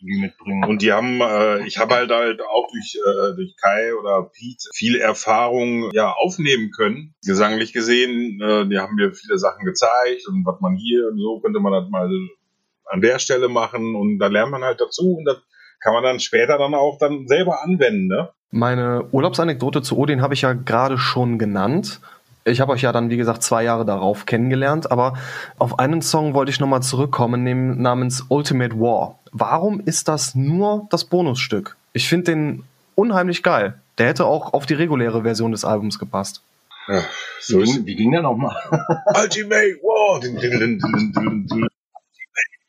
[0.00, 0.64] Die mitbringen.
[0.64, 4.68] Und die haben, äh, ich habe halt halt auch durch, äh, durch Kai oder Pete
[4.74, 7.14] viel Erfahrung ja aufnehmen können.
[7.24, 11.40] Gesanglich gesehen, äh, die haben mir viele Sachen gezeigt und was man hier und so
[11.40, 12.10] könnte man das mal
[12.86, 15.36] an der Stelle machen und da lernt man halt dazu und das
[15.80, 18.30] kann man dann später dann auch dann selber anwenden, ne?
[18.50, 22.00] Meine Urlaubsanekdote zu Odin habe ich ja gerade schon genannt.
[22.44, 25.14] Ich habe euch ja dann, wie gesagt, zwei Jahre darauf kennengelernt, aber
[25.58, 29.18] auf einen Song wollte ich nochmal zurückkommen, namens Ultimate War.
[29.30, 31.76] Warum ist das nur das Bonusstück?
[31.92, 32.64] Ich finde den
[32.96, 33.74] unheimlich geil.
[33.98, 36.42] Der hätte auch auf die reguläre Version des Albums gepasst.
[36.88, 37.04] Ja,
[37.40, 38.56] so wie, wie ging der nochmal?
[39.14, 40.20] Ultimate War!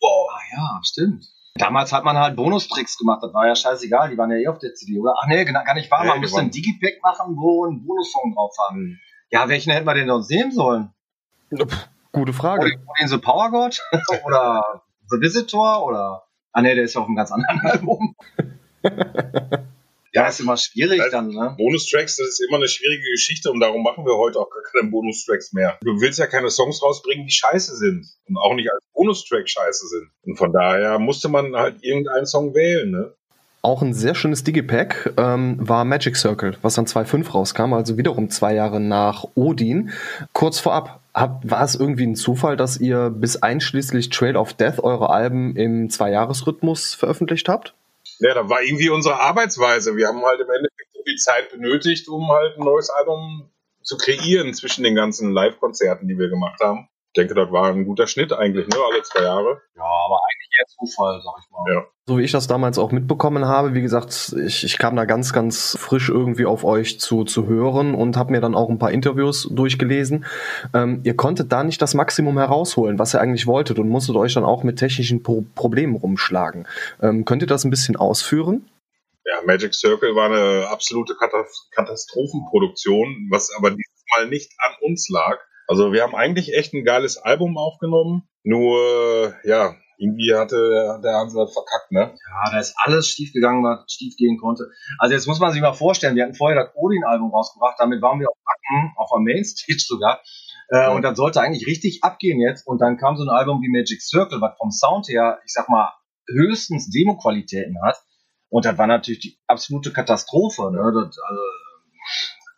[0.04, 1.26] Ah ja, stimmt.
[1.56, 4.60] Damals hat man halt Bonustricks gemacht, das war ja scheißegal, die waren ja eh auf
[4.60, 5.14] der CD, oder?
[5.22, 8.80] Ach nee, gar nicht wahr, man musste ein Digipack machen, wo ein Bonussong drauf haben.
[8.80, 9.00] Mhm.
[9.32, 10.94] Ja, welchen hätten wir denn noch sehen sollen?
[12.12, 12.66] Gute Frage.
[12.66, 13.80] Oder, oder The Power God?
[14.26, 15.86] oder The Visitor?
[15.86, 16.24] Oder.
[16.54, 18.16] Ah nee, der ist ja auf einem ganz anderen Album.
[20.14, 21.56] Ja, ist immer schwierig also, dann, ne?
[21.58, 24.90] Bonustracks, das ist immer eine schwierige Geschichte und darum machen wir heute auch gar keine
[24.92, 25.78] Bonustracks mehr.
[25.84, 29.88] Du willst ja keine Songs rausbringen, die scheiße sind und auch nicht als Bonustrack scheiße
[29.88, 30.10] sind.
[30.24, 33.14] Und von daher musste man halt irgendeinen Song wählen, ne?
[33.64, 38.32] Auch ein sehr schönes Digipack ähm, war Magic Circle, was dann 2.5 rauskam, also wiederum
[38.32, 39.92] zwei Jahre nach Odin.
[40.34, 44.80] Kurz vorab, hab, war es irgendwie ein Zufall, dass ihr bis einschließlich Trail of Death
[44.80, 47.76] eure Alben im Zwei-Jahres-Rhythmus veröffentlicht habt?
[48.22, 49.98] Ja, da war irgendwie unsere Arbeitsweise.
[49.98, 53.50] Wir haben halt im Endeffekt so viel Zeit benötigt, um halt ein neues Album
[53.82, 56.88] zu kreieren zwischen den ganzen Live-Konzerten, die wir gemacht haben.
[57.14, 58.78] Ich denke, das war ein guter Schnitt eigentlich, ne?
[58.90, 59.62] Alle zwei Jahre.
[59.76, 61.74] Ja, aber eigentlich eher Zufall, sag ich mal.
[61.74, 61.84] Ja.
[62.08, 65.34] So wie ich das damals auch mitbekommen habe, wie gesagt, ich, ich kam da ganz,
[65.34, 68.92] ganz frisch irgendwie auf euch zu, zu hören und habe mir dann auch ein paar
[68.92, 70.26] Interviews durchgelesen.
[70.74, 74.34] Ähm, ihr konntet da nicht das Maximum herausholen, was ihr eigentlich wolltet und musstet euch
[74.34, 76.66] dann auch mit technischen Pro Problemen rumschlagen.
[77.02, 78.70] Ähm, könnt ihr das ein bisschen ausführen?
[79.26, 81.16] Ja, Magic Circle war eine absolute
[81.76, 85.40] Katastrophenproduktion, was aber dieses Mal nicht an uns lag.
[85.72, 91.46] Also wir haben eigentlich echt ein geiles Album aufgenommen, nur ja, irgendwie hatte der Hansel
[91.46, 92.12] das verkackt, ne?
[92.12, 94.70] Ja, da ist alles schief gegangen, was schief gehen konnte.
[94.98, 98.20] Also jetzt muss man sich mal vorstellen, wir hatten vorher das Odin-Album rausgebracht, damit waren
[98.20, 100.20] wir auf Backen, auf der Mainstage sogar.
[100.68, 102.68] Äh, und das sollte eigentlich richtig abgehen jetzt.
[102.68, 105.70] Und dann kam so ein Album wie Magic Circle, was vom Sound her, ich sag
[105.70, 105.94] mal,
[106.28, 107.96] höchstens Demo-Qualitäten hat.
[108.50, 110.70] Und das war natürlich die absolute Katastrophe.
[110.70, 110.92] Ne?
[110.94, 111.42] Das, also,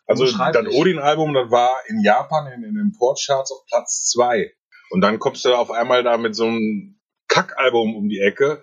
[0.06, 4.52] Also das Odin-Album, das war in Japan in den Importcharts auf Platz zwei.
[4.90, 8.62] Und dann kommst du auf einmal da mit so einem Kackalbum um die Ecke,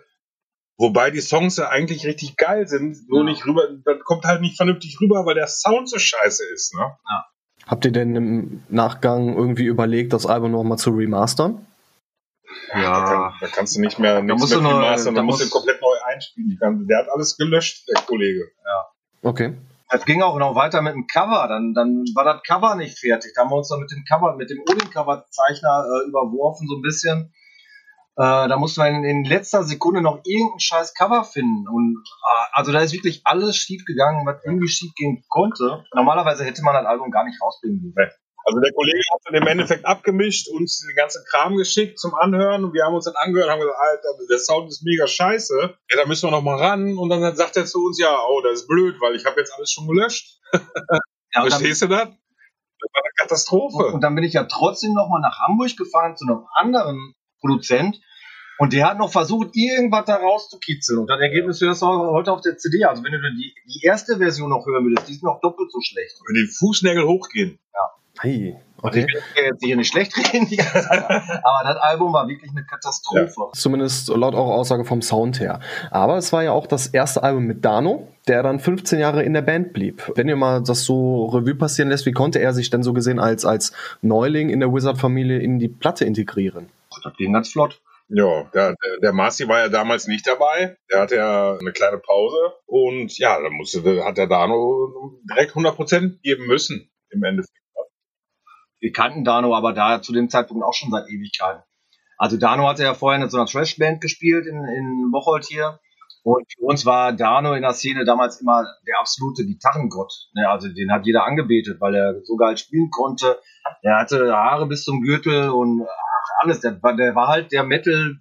[0.77, 3.25] wobei die Songs ja eigentlich richtig geil sind, nur Ja.
[3.25, 6.95] nicht rüber, das kommt halt nicht vernünftig rüber, weil der Sound so scheiße ist, ne?
[7.67, 11.65] Habt ihr denn im Nachgang irgendwie überlegt, das Album nochmal zu remastern?
[12.71, 15.43] Da, ja, kann, da kannst du nicht mehr, nichts musst mehr remastern, da da musst
[15.43, 16.88] du komplett neu einspielen.
[16.88, 18.51] Der hat alles gelöscht, der Kollege.
[19.21, 19.54] Okay.
[19.91, 21.47] Das ging auch noch weiter mit dem Cover.
[21.49, 23.34] Dann, dann war das Cover nicht fertig.
[23.36, 26.82] Da haben wir uns dann mit dem Cover, mit dem Odin-Cover-Zeichner äh, überworfen, so ein
[26.82, 27.34] bisschen.
[28.15, 31.67] Äh, da mussten wir in, in letzter Sekunde noch irgendein scheiß Cover finden.
[31.67, 35.84] Und äh, also da ist wirklich alles schief gegangen, was irgendwie schief gehen konnte.
[35.93, 38.12] Normalerweise hätte man das Album gar nicht rausbringen dürfen.
[38.43, 42.63] Also der Kollege hat dann im Endeffekt abgemischt, uns den ganzen Kram geschickt zum Anhören
[42.65, 45.75] und wir haben uns dann angehört und haben gesagt, Alter, der Sound ist mega scheiße.
[45.91, 48.41] Ja, da müssen wir noch mal ran und dann sagt er zu uns, ja, oh,
[48.41, 50.39] das ist blöd, weil ich habe jetzt alles schon gelöscht.
[51.34, 52.10] Ja, und, dann, Verstehst du das?
[52.10, 53.86] Das war eine Katastrophe.
[53.93, 58.01] und dann bin ich ja trotzdem noch mal nach Hamburg gefahren zu einem anderen Produzent.
[58.58, 60.99] Und der hat noch versucht, irgendwas da rauszukitzeln.
[60.99, 62.84] Und das Ergebnis hörst du heute auf der CD.
[62.84, 65.80] Also wenn du die, die erste Version noch hören würdest, die ist noch doppelt so
[65.82, 66.19] schlecht.
[66.27, 67.60] Wenn die Fußnägel hochgehen.
[68.21, 69.13] Hey, Also ich okay.
[69.13, 70.47] will ja jetzt hier nicht schlecht reden,
[71.43, 73.49] aber das Album war wirklich eine Katastrophe.
[73.53, 75.60] Zumindest laut eurer Aussage vom Sound her.
[75.89, 79.34] Aber es war ja auch das erste Album mit Dano, der dann 15 Jahre in
[79.34, 80.12] der Band blieb.
[80.15, 83.19] Wenn ihr mal das so Revue passieren lässt, wie konnte er sich denn so gesehen
[83.19, 86.69] als, als Neuling in der Wizard-Familie in die Platte integrieren?
[87.03, 87.81] Das ging ganz flott.
[88.13, 90.77] Ja, der, der, Marci war ja damals nicht dabei.
[90.91, 92.53] Der hatte ja eine kleine Pause.
[92.65, 97.61] Und ja, da musste, hat der Dano direkt 100% geben müssen, im Endeffekt.
[98.82, 101.62] Wir kannten Dano aber da zu dem Zeitpunkt auch schon seit Ewigkeiten.
[102.17, 105.80] Also Dano hatte ja vorher in so einer Trash-Band gespielt in, in Bocholt hier.
[106.24, 110.12] Und für uns war Dano in der Szene damals immer der absolute Gitarrengott.
[110.36, 113.39] Ne, also den hat jeder angebetet, weil er so geil spielen konnte.
[113.82, 115.84] Er hatte Haare bis zum Gürtel und
[116.41, 116.60] alles.
[116.60, 118.17] Der, war- der war halt der Metal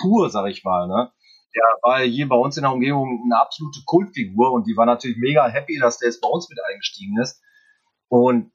[0.00, 0.88] pur, sag ich mal.
[0.88, 1.10] Ne?
[1.54, 5.18] Der war hier bei uns in der Umgebung eine absolute Kultfigur und die war natürlich
[5.18, 7.42] mega happy, dass der jetzt bei uns mit eingestiegen ist.
[8.08, 8.50] Und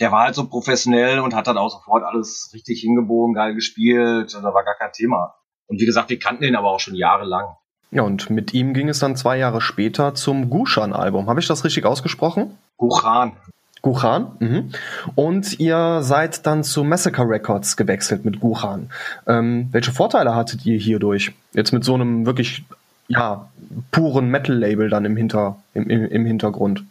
[0.00, 4.34] der war halt so professionell und hat dann auch sofort alles richtig hingebogen, geil gespielt.
[4.34, 5.34] Da war gar kein Thema.
[5.66, 7.56] Und wie gesagt, wir kannten ihn aber auch schon jahrelang.
[7.90, 11.28] Ja, und mit ihm ging es dann zwei Jahre später zum Gushan-Album.
[11.28, 12.56] Habe ich das richtig ausgesprochen?
[12.78, 13.32] Huchan.
[13.80, 14.32] Guchan.
[14.40, 14.70] Mhm.
[15.14, 18.90] Und ihr seid dann zu Massacre Records gewechselt mit Guchan.
[19.26, 21.32] Ähm, welche Vorteile hattet ihr hierdurch?
[21.52, 22.64] Jetzt mit so einem wirklich
[23.08, 23.48] ja,
[23.90, 26.84] puren Metal-Label dann im, Hinter, im, im, im Hintergrund.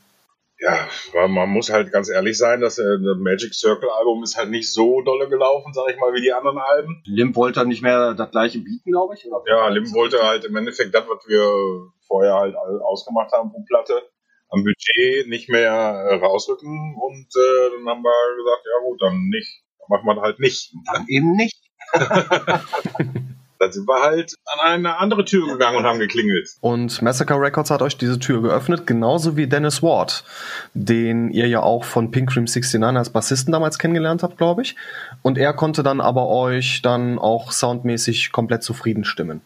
[0.60, 0.88] Ja,
[1.28, 4.74] man muss halt ganz ehrlich sein, dass äh, das Magic Circle Album ist halt nicht
[4.74, 7.04] so dolle gelaufen, sag ich mal, wie die anderen Alben.
[7.06, 9.26] Limp wollte nicht mehr das gleiche bieten, glaube ich.
[9.28, 9.44] Oder?
[9.48, 14.02] Ja, Lim wollte halt im Endeffekt das, was wir vorher halt ausgemacht haben pro Platte,
[14.50, 19.30] am Budget nicht mehr äh, rausrücken und äh, dann haben wir gesagt, ja gut, dann
[19.30, 19.64] nicht.
[19.80, 20.74] Dann machen wir halt nicht.
[20.92, 21.56] Dann eben nicht.
[23.60, 26.50] Dann sind wir halt an eine andere Tür gegangen und haben geklingelt.
[26.62, 30.24] Und Massacre Records hat euch diese Tür geöffnet, genauso wie Dennis Ward,
[30.74, 34.76] den ihr ja auch von Pink Cream 69 als Bassisten damals kennengelernt habt, glaube ich.
[35.22, 39.42] Und er konnte dann aber euch dann auch soundmäßig komplett zufrieden stimmen.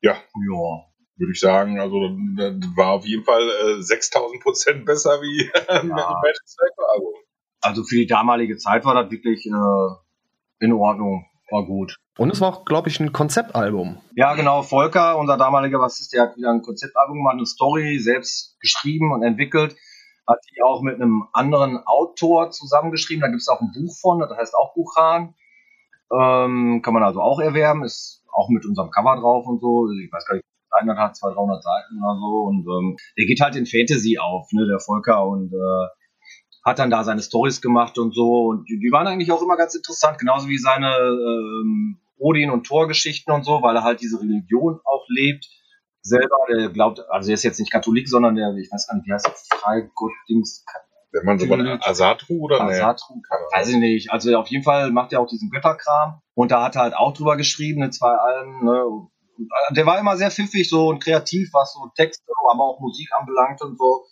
[0.00, 0.86] Ja, Ja.
[1.16, 1.80] würde ich sagen.
[1.80, 2.00] Also
[2.36, 7.14] das war auf jeden Fall äh, 6000 Prozent besser wie Album.
[7.60, 11.26] Also für die damalige Zeit war das wirklich äh, in Ordnung.
[11.52, 11.96] War gut.
[12.18, 13.98] Und es war auch, glaube ich, ein Konzeptalbum.
[14.16, 14.62] Ja, genau.
[14.62, 19.22] Volker, unser damaliger Bassist, der hat wieder ein Konzeptalbum gemacht, eine Story selbst geschrieben und
[19.22, 19.76] entwickelt.
[20.26, 23.22] Hat die auch mit einem anderen Autor zusammengeschrieben.
[23.22, 25.34] Da gibt es auch ein Buch von, das heißt auch Buchan.
[26.12, 27.84] Ähm, kann man also auch erwerben.
[27.84, 29.88] Ist auch mit unserem Cover drauf und so.
[29.90, 32.42] Ich weiß gar nicht, 100 hat, 200, 300 Seiten oder so.
[32.48, 35.26] Und ähm, der geht halt in Fantasy auf, ne, der Volker.
[35.26, 35.86] Und äh,
[36.64, 38.46] hat dann da seine Stories gemacht und so.
[38.46, 42.64] Und die, die waren eigentlich auch immer ganz interessant, genauso wie seine ähm, Odin- und
[42.64, 45.48] Torgeschichten und so, weil er halt diese Religion auch lebt.
[46.04, 49.06] Selber, der glaubt, also er ist jetzt nicht Katholik, sondern der, ich weiß gar nicht,
[49.06, 50.64] wie heißt das, Freigott-Dings,
[51.12, 52.60] Wenn man so bei Asatru oder?
[52.60, 53.22] Asatru,
[53.52, 54.10] weiß ich nicht.
[54.10, 56.20] Also auf jeden Fall macht er auch diesen Götterkram.
[56.34, 58.84] Und da hat er halt auch drüber geschrieben, ne, zwei Alben, ne.
[58.84, 59.10] Und
[59.76, 63.62] der war immer sehr pfiffig so und kreativ, was so Texte, aber auch Musik anbelangt
[63.62, 64.04] und so.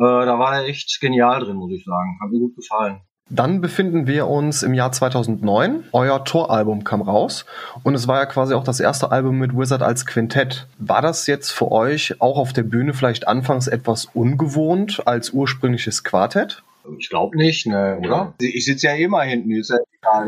[0.00, 2.18] Äh, da war er echt genial drin, muss ich sagen.
[2.22, 3.00] Hat mir gut gefallen.
[3.28, 5.84] Dann befinden wir uns im Jahr 2009.
[5.92, 7.44] Euer Toralbum kam raus
[7.84, 10.66] und es war ja quasi auch das erste Album mit Wizard als Quintett.
[10.78, 16.02] War das jetzt für euch auch auf der Bühne vielleicht anfangs etwas ungewohnt als ursprüngliches
[16.02, 16.62] Quartett?
[16.98, 18.32] Ich glaube nicht, ne, oder?
[18.40, 20.26] Ich sitze ja immer hinten, ist ja egal.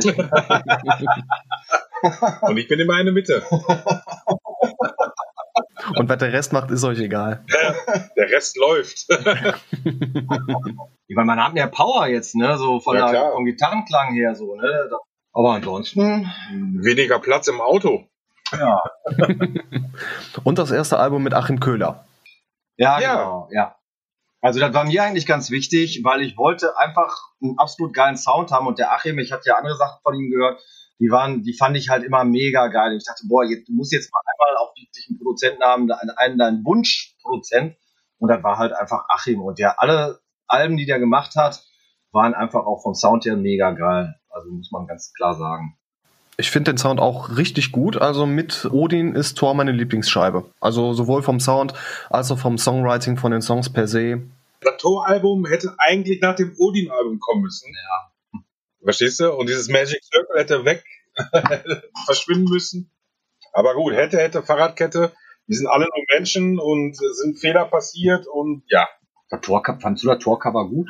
[2.42, 3.42] Und ich bin immer in der Mitte.
[5.96, 7.44] Und was der Rest macht, ist euch egal.
[8.16, 9.06] Der Rest läuft.
[9.08, 12.56] ich meine, man hat mehr Power jetzt, ne?
[12.58, 13.32] So von Ja, der, klar.
[13.32, 14.90] vom Gitarrenklang her so, ne?
[15.32, 16.30] Aber ansonsten,
[16.82, 18.06] Weniger Platz im Auto.
[18.52, 18.80] ja.
[20.44, 22.04] Und das erste Album mit Achim Köhler.
[22.76, 23.14] Ja, Ja.
[23.16, 23.76] genau, ja.
[24.44, 28.50] Also das war mir eigentlich ganz wichtig, weil ich wollte einfach einen absolut geilen Sound
[28.50, 30.60] haben und der Achim, ich hatte ja andere Sachen von ihm gehört,
[31.02, 32.96] die waren, die fand ich halt immer mega geil.
[32.96, 36.10] Ich dachte, boah, jetzt, du musst jetzt mal einmal auch wirklich einen Produzenten haben, einen,
[36.10, 37.74] einen deinen Wunschproduzent.
[38.18, 39.42] Und das war halt einfach Achim.
[39.42, 41.64] Und der alle Alben, die der gemacht hat,
[42.12, 44.14] waren einfach auch vom Sound her mega geil.
[44.28, 45.76] Also muss man ganz klar sagen.
[46.36, 47.96] Ich finde den Sound auch richtig gut.
[47.96, 50.44] Also mit Odin ist Tor meine Lieblingsscheibe.
[50.60, 51.74] Also sowohl vom Sound
[52.10, 54.22] als auch vom Songwriting von den Songs per se.
[54.60, 57.72] Das Tor-Album hätte eigentlich nach dem Odin-Album kommen müssen.
[57.74, 58.11] Ja.
[58.82, 59.32] Verstehst du?
[59.32, 60.84] Und dieses Magic Circle hätte weg
[62.06, 62.90] verschwinden müssen.
[63.52, 65.12] Aber gut, hätte, hätte, Fahrradkette.
[65.46, 68.88] Wir sind alle nur Menschen und es sind Fehler passiert und ja.
[69.28, 70.88] Das Torcover, fandst du das Torcover gut?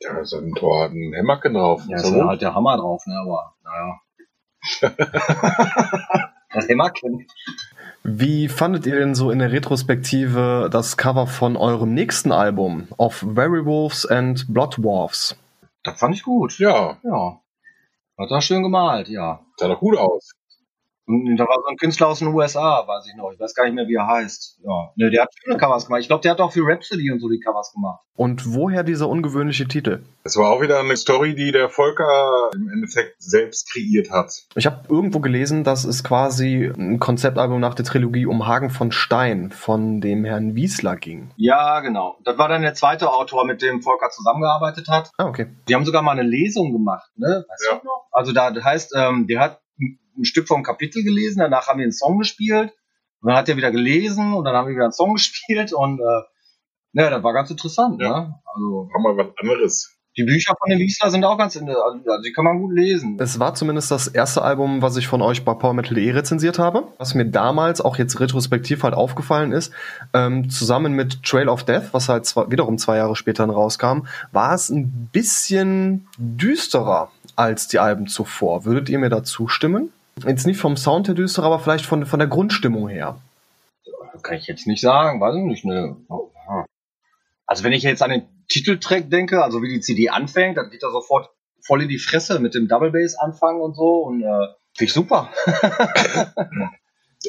[0.00, 1.82] Ja, so ein Tor hat ein Hämmerchen drauf.
[1.88, 3.16] Ja, So ist ja halt der Hammer drauf, ne?
[3.16, 4.00] Aber naja.
[6.52, 7.26] das Hämmerchen.
[8.02, 13.22] Wie fandet ihr denn so in der Retrospektive das Cover von eurem nächsten Album, Of
[13.24, 15.36] Werewolves and Blood Dwarfs?
[15.84, 16.58] Das fand ich gut.
[16.58, 17.40] ja, Ja.
[18.18, 19.44] Hat er schön gemalt, ja.
[19.56, 20.33] sah doch gut aus.
[21.06, 23.30] Und da war so ein Künstler aus den USA, weiß ich noch.
[23.32, 24.60] Ich weiß gar nicht mehr, wie er heißt.
[24.64, 24.90] Ja.
[24.96, 26.00] Ne, der hat schöne Covers gemacht.
[26.00, 28.00] Ich glaube, der hat auch für Rhapsody und so die Covers gemacht.
[28.16, 30.04] Und woher dieser ungewöhnliche Titel?
[30.22, 34.32] Es war auch wieder eine Story, die der Volker im Endeffekt selbst kreiert hat.
[34.54, 38.92] Ich habe irgendwo gelesen, dass es quasi ein Konzeptalbum nach der Trilogie um Hagen von
[38.92, 41.30] Stein von dem Herrn Wiesler ging.
[41.36, 42.16] Ja, genau.
[42.24, 45.10] Das war dann der zweite Autor, mit dem Volker zusammengearbeitet hat.
[45.18, 45.48] Ah, okay.
[45.68, 47.44] Die haben sogar mal eine Lesung gemacht, ne?
[47.48, 47.78] Weißt Ja.
[47.78, 48.06] du noch?
[48.12, 49.60] Also da das heißt, ähm, der hat
[50.16, 52.72] ein Stück vom Kapitel gelesen, danach haben wir einen Song gespielt
[53.20, 56.00] und dann hat er wieder gelesen und dann haben wir wieder einen Song gespielt und
[56.00, 56.22] äh,
[56.96, 58.08] ja, das war ganz interessant, Ja.
[58.20, 58.34] ne?
[58.54, 59.90] Also Haben wir was anderes.
[60.16, 63.16] die Bücher von dem Wiesler sind auch ganz, in- also die kann man gut lesen.
[63.18, 66.84] Es war zumindest das erste Album, was ich von euch bei PowerMetal.de rezensiert habe.
[66.98, 69.72] Was mir damals auch jetzt retrospektiv halt aufgefallen ist,
[70.12, 74.06] ähm, zusammen mit Trail of Death, was halt zwar wiederum zwei Jahre später dann rauskam,
[74.30, 78.64] war es ein bisschen düsterer als die Alben zuvor.
[78.64, 79.92] Würdet ihr mir da zustimmen?
[80.24, 83.20] Jetzt nicht vom Sound her düsterer, aber vielleicht von, von der Grundstimmung her.
[84.22, 85.96] Kann ich jetzt nicht sagen, weiß ich nicht, ne?
[86.08, 86.64] Ja.
[87.46, 90.82] Also wenn ich jetzt an den Titeltrack denke, also wie die CD anfängt, dann geht
[90.82, 91.30] er sofort
[91.66, 94.92] voll in die Fresse mit dem Double Bass anfangen und so und äh, finde ich
[94.92, 95.30] super.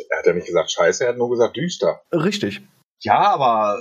[0.09, 2.01] Er hat ja nicht gesagt scheiße, er hat nur gesagt düster.
[2.11, 2.61] Richtig.
[2.99, 3.79] Ja, aber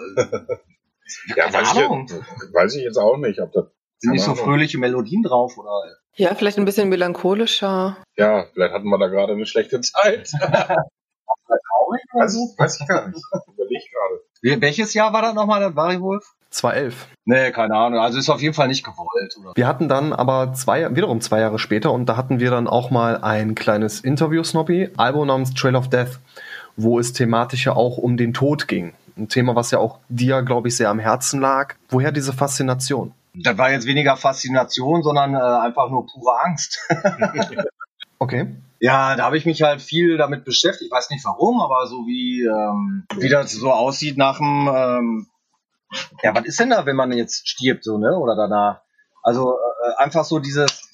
[1.37, 3.65] Ja, Keine weiß ich, jetzt, weiß ich jetzt auch nicht, ob das.
[3.99, 5.83] sind nicht so fröhliche Melodien drauf oder
[6.17, 7.97] Ja, vielleicht ein bisschen melancholischer.
[8.17, 10.31] Ja, vielleicht hatten wir da gerade eine schlechte Zeit.
[10.31, 12.55] traurig oder Weiß, so?
[12.57, 13.23] weiß ich gar nicht.
[13.53, 14.61] Überleg gerade.
[14.61, 16.35] Welches Jahr war das nochmal, das Variwolf?
[16.51, 17.09] 2011.
[17.25, 17.99] Nee, keine Ahnung.
[17.99, 19.37] Also ist auf jeden Fall nicht gewollt.
[19.41, 19.53] Oder?
[19.57, 22.91] Wir hatten dann aber zwei, wiederum zwei Jahre später und da hatten wir dann auch
[22.91, 26.21] mal ein kleines Interview-Snobby, Album namens Trail of Death,
[26.77, 28.93] wo es thematisch ja auch um den Tod ging.
[29.17, 31.75] Ein Thema, was ja auch dir, glaube ich, sehr am Herzen lag.
[31.89, 33.13] Woher diese Faszination?
[33.35, 36.79] Das war jetzt weniger Faszination, sondern äh, einfach nur pure Angst.
[38.25, 38.57] Okay.
[38.81, 40.87] Ja, da habe ich mich halt viel damit beschäftigt.
[40.87, 45.27] Ich weiß nicht warum, aber so wie, ähm, wie das so aussieht nach dem, ähm,
[46.23, 48.17] ja, was ist denn da, wenn man jetzt stirbt, so, ne?
[48.19, 48.81] Oder danach?
[49.23, 50.89] Also äh, einfach so dieses,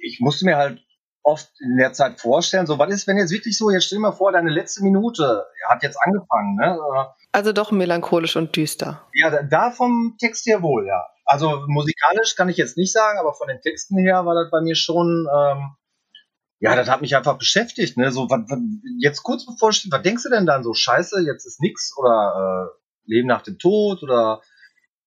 [0.00, 0.80] ich musste mir halt
[1.22, 2.66] oft in der Zeit vorstellen.
[2.66, 5.44] So, was ist, wenn jetzt wirklich so, jetzt stell dir mal vor, deine letzte Minute
[5.68, 6.78] hat jetzt angefangen, ne?
[7.32, 9.02] Also doch melancholisch und düster.
[9.14, 11.04] Ja, da vom Text her wohl, ja.
[11.30, 14.60] Also musikalisch kann ich jetzt nicht sagen, aber von den Texten her war das bei
[14.60, 15.76] mir schon, ähm,
[16.58, 18.10] ja, das hat mich einfach beschäftigt, ne?
[18.10, 18.58] So, was, was,
[18.98, 20.74] jetzt kurz bevor was denkst du denn dann so?
[20.74, 24.42] Scheiße, jetzt ist nix oder äh, Leben nach dem Tod oder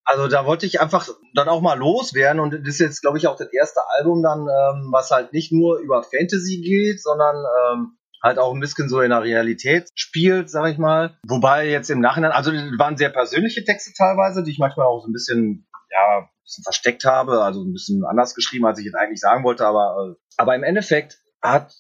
[0.05, 3.27] also da wollte ich einfach dann auch mal loswerden und das ist jetzt, glaube ich,
[3.27, 7.97] auch das erste Album dann, ähm, was halt nicht nur über Fantasy geht, sondern ähm,
[8.23, 11.17] halt auch ein bisschen so in der Realität spielt, sag ich mal.
[11.27, 15.09] Wobei jetzt im Nachhinein, also waren sehr persönliche Texte teilweise, die ich manchmal auch so
[15.09, 18.95] ein bisschen, ja, ein bisschen versteckt habe, also ein bisschen anders geschrieben, als ich jetzt
[18.95, 21.73] eigentlich sagen wollte, aber, äh, aber im Endeffekt hat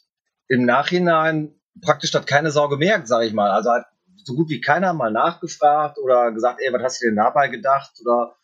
[0.47, 3.49] im Nachhinein praktisch das keine Sau gemerkt, sag ich mal.
[3.49, 3.85] Also hat
[4.23, 7.91] so gut wie keiner mal nachgefragt oder gesagt, ey, was hast du denn dabei gedacht?
[8.05, 8.35] Oder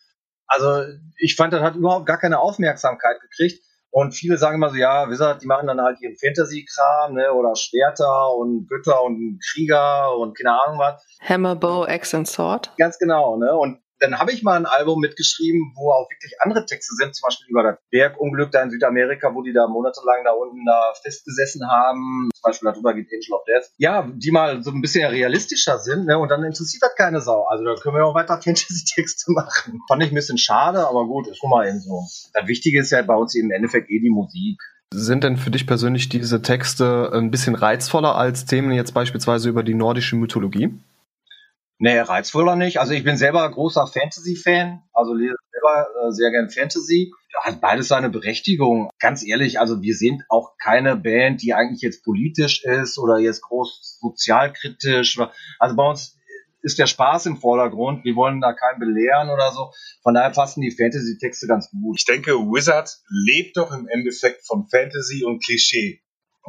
[0.47, 0.83] also
[1.17, 3.63] ich fand, das hat überhaupt gar keine Aufmerksamkeit gekriegt.
[3.91, 7.55] Und viele sagen immer so, ja, Wizard, die machen dann halt ihren Fantasy-Kram, ne, oder
[7.55, 11.03] Schwerter und Götter und Krieger und keine Ahnung was.
[11.21, 12.71] Hammer, Bow, Axe and Sword.
[12.77, 16.65] Ganz genau, ne, und dann habe ich mal ein Album mitgeschrieben, wo auch wirklich andere
[16.65, 20.31] Texte sind, zum Beispiel über das Bergunglück da in Südamerika, wo die da monatelang da
[20.31, 22.29] unten da festgesessen haben.
[22.33, 23.71] Zum Beispiel darüber geht Angel of Death.
[23.77, 26.17] Ja, die mal so ein bisschen realistischer sind, ne?
[26.17, 27.45] Und dann interessiert das keine Sau.
[27.45, 29.81] Also da können wir auch weiter Fantasy-Texte machen.
[29.87, 32.03] Fand ich ein bisschen schade, aber gut, ist schon mal eben so.
[32.33, 34.59] Das Wichtige ist ja bei uns im Endeffekt eh die Musik.
[34.91, 39.61] Sind denn für dich persönlich diese Texte ein bisschen reizvoller als Themen jetzt beispielsweise über
[39.61, 40.73] die nordische Mythologie?
[41.81, 42.81] Nee, reizvoller nicht.
[42.81, 47.13] Also ich bin selber großer Fantasy-Fan, also lese selber äh, sehr gern Fantasy.
[47.41, 48.89] Hat beides seine Berechtigung.
[48.99, 53.41] Ganz ehrlich, also wir sind auch keine Band, die eigentlich jetzt politisch ist oder jetzt
[53.43, 55.19] groß sozialkritisch.
[55.57, 56.17] Also bei uns
[56.61, 58.03] ist der Spaß im Vordergrund.
[58.03, 59.71] Wir wollen da keinen belehren oder so.
[60.03, 61.97] Von daher passen die Fantasy-Texte ganz gut.
[61.97, 66.01] Ich denke, Wizard lebt doch im Endeffekt von Fantasy und Klischee.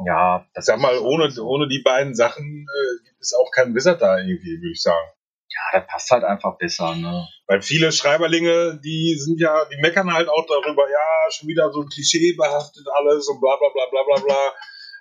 [0.05, 4.01] Ja, das sag mal, ohne, ohne die beiden Sachen äh, gibt es auch keinen Wizard
[4.01, 5.07] da irgendwie, würde ich sagen
[5.53, 7.27] ja, das passt halt einfach besser, ne?
[7.47, 11.81] Weil viele Schreiberlinge, die sind ja, die meckern halt auch darüber, ja, schon wieder so
[11.81, 14.51] ein Klischee behaftet alles und bla bla bla bla bla bla.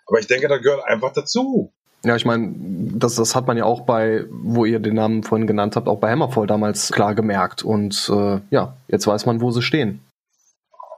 [0.07, 1.73] Aber ich denke, das gehört einfach dazu.
[2.03, 5.47] Ja, ich meine, das, das hat man ja auch bei, wo ihr den Namen vorhin
[5.47, 7.63] genannt habt, auch bei Hammerfall damals klar gemerkt.
[7.63, 10.01] Und äh, ja, jetzt weiß man, wo sie stehen.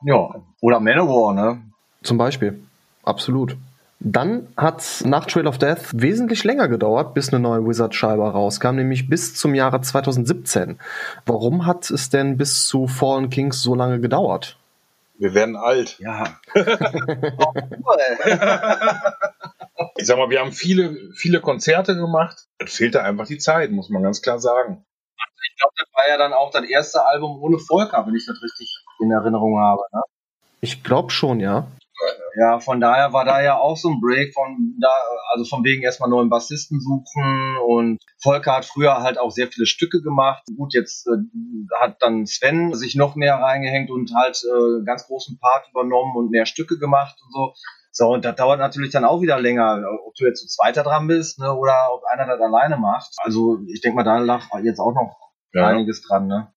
[0.04, 1.62] Ja, oder Manowar, ne?
[2.02, 2.62] Zum Beispiel.
[3.02, 3.56] Absolut.
[4.04, 9.08] Dann hat nach Trail of Death wesentlich länger gedauert, bis eine neue Wizard-Scheibe rauskam, nämlich
[9.08, 10.80] bis zum Jahre 2017.
[11.24, 14.58] Warum hat es denn bis zu Fallen Kings so lange gedauert?
[15.18, 16.00] Wir werden alt.
[16.00, 16.40] Ja.
[19.96, 22.48] ich sag mal, wir haben viele, viele Konzerte gemacht.
[22.58, 24.84] Es fehlte einfach die Zeit, muss man ganz klar sagen.
[25.44, 28.42] Ich glaube, das war ja dann auch das erste Album ohne Volker, wenn ich das
[28.42, 29.82] richtig in Erinnerung habe.
[29.92, 30.02] Ne?
[30.60, 31.68] Ich glaube schon, ja.
[32.36, 34.90] Ja, von daher war da ja auch so ein Break von da,
[35.30, 39.66] also von wegen erstmal neuen Bassisten suchen und Volker hat früher halt auch sehr viele
[39.66, 40.42] Stücke gemacht.
[40.56, 41.18] Gut, jetzt äh,
[41.80, 46.30] hat dann Sven sich noch mehr reingehängt und halt äh, ganz großen Part übernommen und
[46.30, 47.54] mehr Stücke gemacht und so.
[47.94, 51.06] So, und das dauert natürlich dann auch wieder länger, ob du jetzt zu zweiter dran
[51.06, 53.14] bist, ne, oder ob einer das alleine macht.
[53.18, 55.14] Also ich denke mal, da lag jetzt auch noch
[55.52, 55.66] ja.
[55.66, 56.52] einiges dran, ne?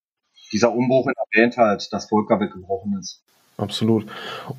[0.53, 3.25] Dieser Umbruch in der Band halt, dass Volker weggebrochen ist.
[3.57, 4.05] Absolut.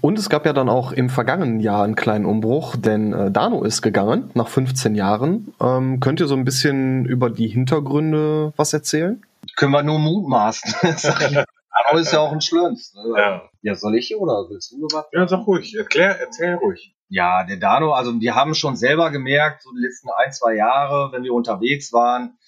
[0.01, 3.63] Und es gab ja dann auch im vergangenen Jahr einen kleinen Umbruch, denn äh, Dano
[3.63, 5.53] ist gegangen nach 15 Jahren.
[5.61, 9.23] Ähm, könnt ihr so ein bisschen über die Hintergründe was erzählen?
[9.57, 10.75] Können wir nur mutmaßen.
[10.83, 12.95] Dano ist ja auch ein Schlönz.
[12.95, 13.03] Ne?
[13.19, 13.43] Ja.
[13.61, 15.05] ja, soll ich oder willst du was?
[15.13, 15.77] Ja, sag ruhig.
[15.77, 16.95] Erklär, erzähl ruhig.
[17.09, 21.13] Ja, der Dano, also wir haben schon selber gemerkt, so die letzten ein, zwei Jahre,
[21.13, 22.39] wenn wir unterwegs waren,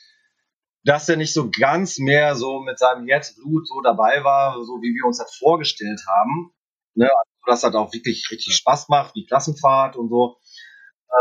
[0.89, 4.95] dass er nicht so ganz mehr so mit seinem Herzblut so dabei war, so wie
[4.95, 6.51] wir uns das vorgestellt haben.
[6.95, 7.05] Ne?
[7.05, 10.39] Also, dass das auch wirklich richtig Spaß macht, wie Klassenfahrt und so.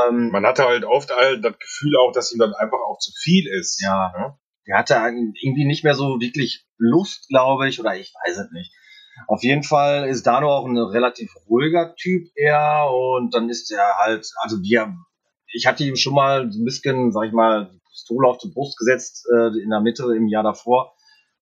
[0.07, 3.11] Ähm, Man hatte halt oft all das Gefühl auch, dass ihm dann einfach auch zu
[3.21, 3.81] viel ist.
[3.81, 4.13] Ja.
[4.17, 4.37] Ne?
[4.67, 8.71] Er hatte irgendwie nicht mehr so wirklich Lust, glaube ich, oder ich weiß es nicht.
[9.27, 13.97] Auf jeden Fall ist Dano auch ein relativ ruhiger Typ eher und dann ist er
[13.97, 14.95] halt, also wir,
[15.51, 18.77] ich hatte ihm schon mal so ein bisschen, sag ich mal, Pistole auf die Brust
[18.77, 20.93] gesetzt äh, in der Mitte im Jahr davor.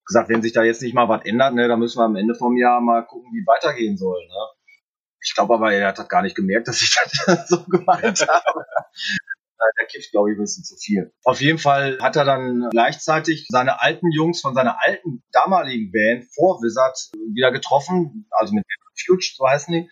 [0.06, 2.36] Gesagt, wenn sich da jetzt nicht mal was ändert, ne, dann müssen wir am Ende
[2.36, 4.26] vom Jahr mal gucken, wie weitergehen soll.
[4.26, 4.80] Ne?
[5.24, 6.96] Ich glaube aber, er hat gar nicht gemerkt, dass ich
[7.26, 8.66] das so gemeint habe.
[9.80, 11.12] Der kifft, glaube ich, ein bisschen zu viel.
[11.24, 16.26] Auf jeden Fall hat er dann gleichzeitig seine alten Jungs von seiner alten damaligen Band
[16.36, 16.96] vor Wizard
[17.34, 18.64] wieder getroffen, also mit
[18.96, 19.90] Fuge, so heißen die.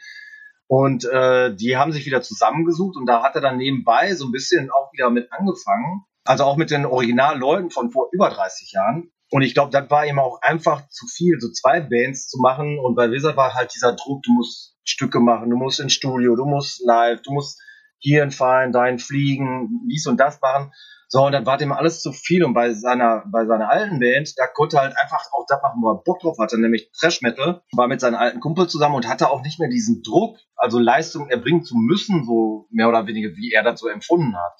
[0.68, 4.32] Und äh, die haben sich wieder zusammengesucht und da hat er dann nebenbei so ein
[4.32, 6.05] bisschen auch wieder mit angefangen.
[6.26, 9.11] Also auch mit den Originalleuten von vor über 30 Jahren.
[9.30, 12.80] Und ich glaube, das war ihm auch einfach zu viel, so zwei Bands zu machen.
[12.80, 16.36] Und bei Wizard war halt dieser Druck, du musst Stücke machen, du musst ins Studio,
[16.36, 17.59] du musst live, du musst
[17.97, 20.71] hier entfallen, dahin fliegen, dies und das machen.
[21.07, 22.43] So, und dann war dem alles zu viel.
[22.43, 25.91] Und bei seiner, bei seiner alten Band, da konnte halt einfach auch das machen, wo
[25.91, 29.30] er Bock drauf hatte, nämlich Thrash Metal, war mit seinen alten Kumpel zusammen und hatte
[29.30, 33.51] auch nicht mehr diesen Druck, also Leistung erbringen zu müssen, so mehr oder weniger, wie
[33.51, 34.53] er das so empfunden hat.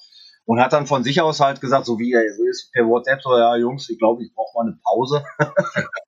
[0.46, 3.22] Und hat dann von sich aus halt gesagt, so wie er so ist, per WhatsApp,
[3.22, 5.24] so, ja, Jungs, ich glaube, ich brauche mal eine Pause.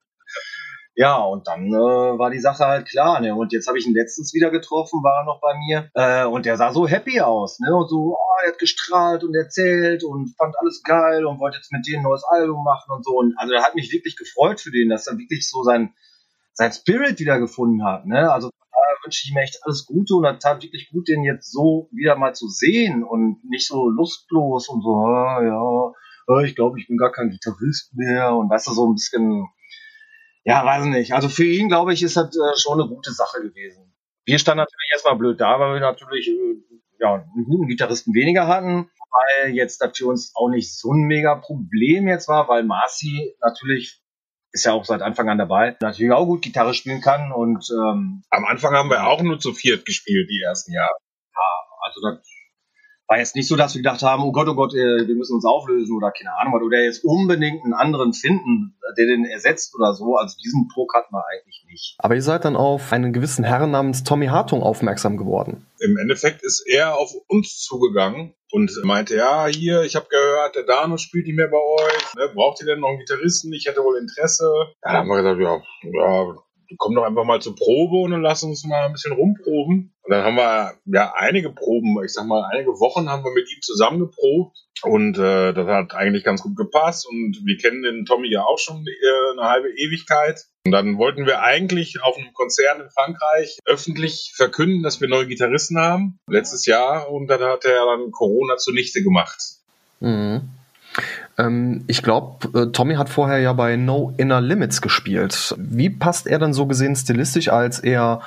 [0.99, 3.19] Ja, und dann äh, war die Sache halt klar.
[3.19, 3.35] Ne?
[3.35, 5.91] Und jetzt habe ich ihn letztens wieder getroffen, war er noch bei mir.
[5.93, 7.59] Äh, und der sah so happy aus.
[7.59, 7.71] Ne?
[7.75, 11.71] Und so, oh, er hat gestrahlt und erzählt und fand alles geil und wollte jetzt
[11.71, 13.11] mit denen ein neues Album machen und so.
[13.11, 15.93] Und also er hat mich wirklich gefreut für den, dass er wirklich so sein,
[16.53, 18.07] sein Spirit wieder gefunden hat.
[18.07, 18.31] Ne?
[18.31, 18.49] Also
[19.07, 22.15] wünsche ich ihm echt alles Gute und er tat wirklich gut, den jetzt so wieder
[22.17, 26.97] mal zu sehen und nicht so lustlos und so, ah, ja, ich glaube, ich bin
[26.97, 29.47] gar kein Gitarrist mehr und weißt du, so ein bisschen
[30.47, 31.11] ja, weiß nicht.
[31.11, 33.93] Also für ihn, glaube ich, ist das äh, schon eine gute Sache gewesen.
[34.23, 36.61] Wir standen natürlich erstmal blöd da, weil wir natürlich äh,
[37.01, 41.01] ja, einen guten Gitarristen weniger hatten, weil jetzt das für uns auch nicht so ein
[41.01, 44.01] mega Problem jetzt war, weil Marci natürlich
[44.57, 48.23] ist ja auch seit Anfang an dabei, natürlich auch gut Gitarre spielen kann und ähm,
[48.31, 50.97] am Anfang haben wir auch nur zu viert gespielt die ersten Jahre.
[51.35, 52.25] Ja, also das
[53.07, 55.35] war jetzt nicht so, dass wir gedacht haben, oh Gott, oh Gott, äh, wir müssen
[55.35, 59.93] uns auflösen oder keine Ahnung, oder jetzt unbedingt einen anderen finden, der den ersetzt oder
[59.93, 60.15] so.
[60.15, 61.95] Also diesen Druck hatten wir eigentlich nicht.
[61.99, 65.65] Aber ihr seid dann auf einen gewissen Herrn namens Tommy Hartung aufmerksam geworden.
[65.79, 70.63] Im Endeffekt ist er auf uns zugegangen und meinte, ja, hier, ich habe gehört, der
[70.63, 72.13] Dano spielt nicht mehr bei euch.
[72.15, 73.53] Ne, braucht ihr denn noch einen Gitarristen?
[73.53, 74.49] Ich hätte wohl Interesse.
[74.83, 76.35] Ja, dann haben wir gesagt, ja, ja
[76.77, 79.93] komm doch einfach mal zur Probe und dann lass uns mal ein bisschen rumproben.
[80.03, 83.51] Und dann haben wir ja einige Proben, ich sag mal, einige Wochen haben wir mit
[83.51, 88.05] ihm zusammen geprobt und äh, das hat eigentlich ganz gut gepasst und wir kennen den
[88.05, 90.45] Tommy ja auch schon äh, eine halbe Ewigkeit.
[90.65, 95.27] Und dann wollten wir eigentlich auf einem Konzert in Frankreich öffentlich verkünden, dass wir neue
[95.27, 99.41] Gitarristen haben, letztes Jahr, und dann hat er dann Corona zunichte gemacht.
[99.99, 100.49] Mhm.
[101.37, 105.55] Ähm, ich glaube, äh, Tommy hat vorher ja bei No Inner Limits gespielt.
[105.57, 108.21] Wie passt er dann so gesehen stilistisch als eher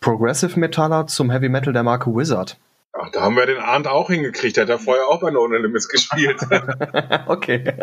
[0.00, 2.56] Progressive Metaller zum Heavy Metal der Marke Wizard?
[2.92, 4.56] Ach, da haben wir den Arndt auch hingekriegt.
[4.56, 6.40] Der hat ja vorher auch bei No Inner Limits gespielt.
[7.26, 7.74] okay.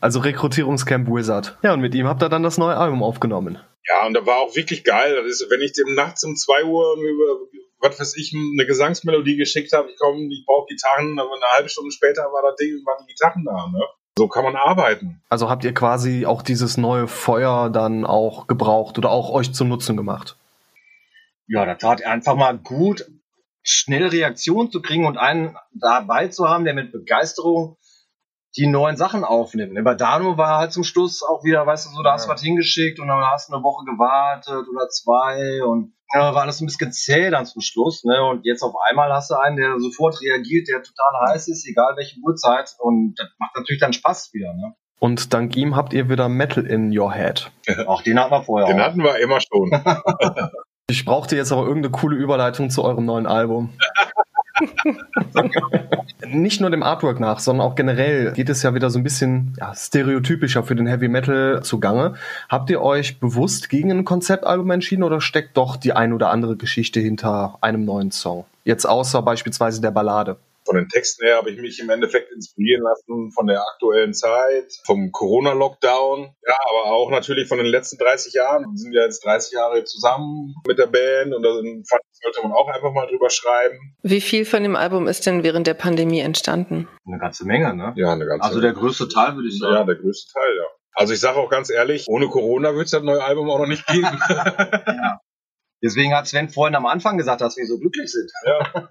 [0.00, 1.56] Also Rekrutierungscamp Wizard.
[1.62, 3.58] Ja, und mit ihm habt ihr dann das neue Album aufgenommen.
[3.88, 5.16] Ja, und da war auch wirklich geil.
[5.16, 9.36] Das ist, wenn ich dem nachts um zwei Uhr über, was weiß ich, eine Gesangsmelodie
[9.36, 12.84] geschickt habe, ich komme, ich brauche Gitarren, aber eine halbe Stunde später war das Ding,
[12.84, 13.84] waren die Gitarren da, ne?
[14.18, 15.20] So kann man arbeiten.
[15.28, 19.68] Also habt ihr quasi auch dieses neue Feuer dann auch gebraucht oder auch euch zum
[19.68, 20.38] Nutzen gemacht?
[21.48, 23.04] Ja, das tat einfach mal gut,
[23.62, 27.76] schnell Reaktion zu kriegen und einen dabei zu haben, der mit Begeisterung
[28.56, 29.74] die neuen Sachen aufnimmt.
[29.74, 32.30] Ne, bei Dano war halt zum Schluss auch wieder, weißt du, so, da hast du
[32.30, 36.60] was hingeschickt und dann hast du eine Woche gewartet oder zwei und ja, war alles
[36.60, 38.04] ein bisschen zäh dann zum Schluss.
[38.04, 38.22] Ne?
[38.24, 41.94] Und jetzt auf einmal hast du einen, der sofort reagiert, der total heiß ist, egal
[41.96, 42.74] welche Uhrzeit.
[42.78, 44.54] Und das macht natürlich dann Spaß wieder.
[44.54, 44.74] Ne?
[44.98, 47.50] Und dank ihm habt ihr wieder Metal in your head.
[47.86, 48.68] Auch den hatten wir vorher.
[48.68, 48.84] Den auch.
[48.84, 49.70] hatten wir immer schon.
[50.88, 53.72] ich brauchte jetzt aber irgendeine coole Überleitung zu eurem neuen Album.
[56.28, 59.56] Nicht nur dem Artwork nach, sondern auch generell geht es ja wieder so ein bisschen
[59.58, 62.14] ja, stereotypischer für den Heavy Metal zugange.
[62.48, 66.56] Habt ihr euch bewusst gegen ein Konzeptalbum entschieden oder steckt doch die ein oder andere
[66.56, 68.44] Geschichte hinter einem neuen Song?
[68.64, 70.36] Jetzt außer beispielsweise der Ballade
[70.66, 74.80] von den Texten her habe ich mich im Endeffekt inspirieren lassen von der aktuellen Zeit,
[74.84, 78.64] vom Corona-Lockdown, ja, aber auch natürlich von den letzten 30 Jahren.
[78.64, 81.54] Wir sind ja jetzt 30 Jahre zusammen mit der Band und da
[82.22, 83.96] sollte man auch einfach mal drüber schreiben.
[84.02, 86.88] Wie viel von dem Album ist denn während der Pandemie entstanden?
[87.06, 87.92] Eine ganze Menge, ne?
[87.96, 89.74] Ja, eine ganze Also der größte Teil, würde ich sagen.
[89.74, 90.64] Ja, der größte Teil, ja.
[90.94, 93.66] Also ich sage auch ganz ehrlich, ohne Corona wird es das neue Album auch noch
[93.66, 94.18] nicht geben.
[94.28, 95.20] ja.
[95.82, 98.30] Deswegen hat Sven vorhin am Anfang gesagt, dass wir so glücklich sind.
[98.46, 98.88] Ja.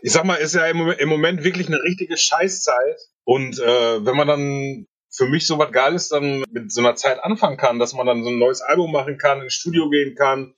[0.00, 2.98] Ich sag mal, ist ja im Moment wirklich eine richtige Scheißzeit.
[3.24, 7.22] Und äh, wenn man dann für mich so was Geiles dann mit so einer Zeit
[7.22, 10.54] anfangen kann, dass man dann so ein neues Album machen kann, ins Studio gehen kann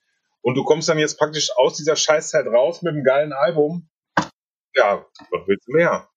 [0.46, 3.88] und du kommst dann jetzt praktisch aus dieser Scheißzeit raus mit einem geilen Album.
[4.76, 6.08] Ja, was willst du mehr?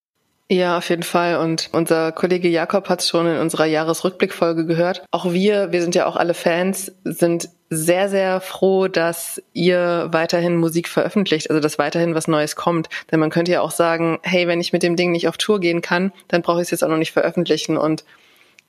[0.52, 1.38] Ja, auf jeden Fall.
[1.38, 5.04] Und unser Kollege Jakob hat es schon in unserer Jahresrückblickfolge gehört.
[5.10, 10.58] Auch wir, wir sind ja auch alle Fans, sind sehr, sehr froh, dass ihr weiterhin
[10.58, 12.88] Musik veröffentlicht, also dass weiterhin was Neues kommt.
[13.12, 15.60] Denn man könnte ja auch sagen, hey, wenn ich mit dem Ding nicht auf Tour
[15.60, 17.78] gehen kann, dann brauche ich es jetzt auch noch nicht veröffentlichen.
[17.78, 18.04] Und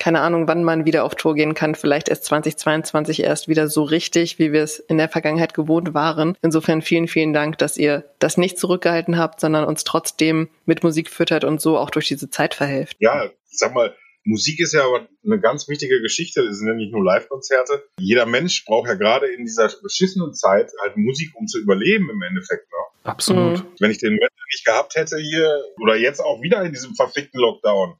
[0.00, 1.76] keine Ahnung, wann man wieder auf Tour gehen kann.
[1.76, 6.36] Vielleicht erst 2022 erst wieder so richtig, wie wir es in der Vergangenheit gewohnt waren.
[6.42, 11.10] Insofern vielen, vielen Dank, dass ihr das nicht zurückgehalten habt, sondern uns trotzdem mit Musik
[11.10, 12.96] füttert und so auch durch diese Zeit verhelft.
[12.98, 13.94] Ja, ich sag mal,
[14.24, 16.42] Musik ist ja aber eine ganz wichtige Geschichte.
[16.42, 17.84] Es sind ja nicht nur Live-Konzerte.
[17.98, 22.22] Jeder Mensch braucht ja gerade in dieser beschissenen Zeit halt Musik, um zu überleben im
[22.22, 22.70] Endeffekt.
[22.70, 22.78] Ne?
[23.04, 23.58] Absolut.
[23.58, 23.66] Mhm.
[23.78, 27.40] Wenn ich den Metal nicht gehabt hätte hier oder jetzt auch wieder in diesem verfickten
[27.40, 27.96] Lockdown.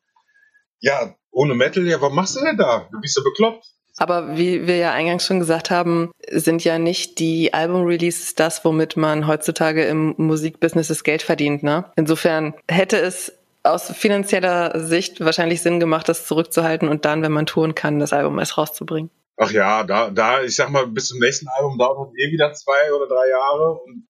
[0.81, 2.89] Ja, ohne Metal, ja, was machst du denn da?
[2.91, 3.67] Du bist ja bekloppt.
[3.97, 8.97] Aber wie wir ja eingangs schon gesagt haben, sind ja nicht die Album-Releases das, womit
[8.97, 11.63] man heutzutage im Musikbusiness das Geld verdient.
[11.63, 11.85] Ne?
[11.97, 17.47] Insofern hätte es aus finanzieller Sicht wahrscheinlich Sinn gemacht, das zurückzuhalten und dann, wenn man
[17.47, 19.11] touren kann, das Album erst rauszubringen.
[19.37, 22.93] Ach ja, da, da, ich sag mal, bis zum nächsten Album dauert eh wieder zwei
[22.95, 24.07] oder drei Jahre und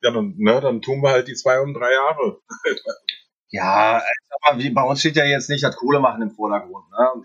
[0.00, 2.38] ja, dann, ne, dann tun wir halt die zwei und drei Jahre.
[3.50, 4.02] Ja,
[4.56, 6.84] wie, bei uns steht ja jetzt nicht das Kohle machen im Vordergrund.
[6.90, 7.24] Ne?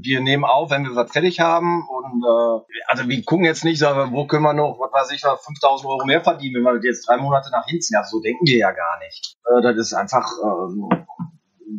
[0.00, 3.82] Wir nehmen auf, wenn wir was fertig haben und äh, also wir gucken jetzt nicht,
[3.82, 7.08] wo können wir noch, was weiß ich, 5000 Euro mehr verdienen, wenn wir das jetzt
[7.08, 7.98] drei Monate nach hinten ziehen.
[7.98, 9.36] Also so denken wir ja gar nicht.
[9.44, 10.88] Äh, das ist einfach, ähm,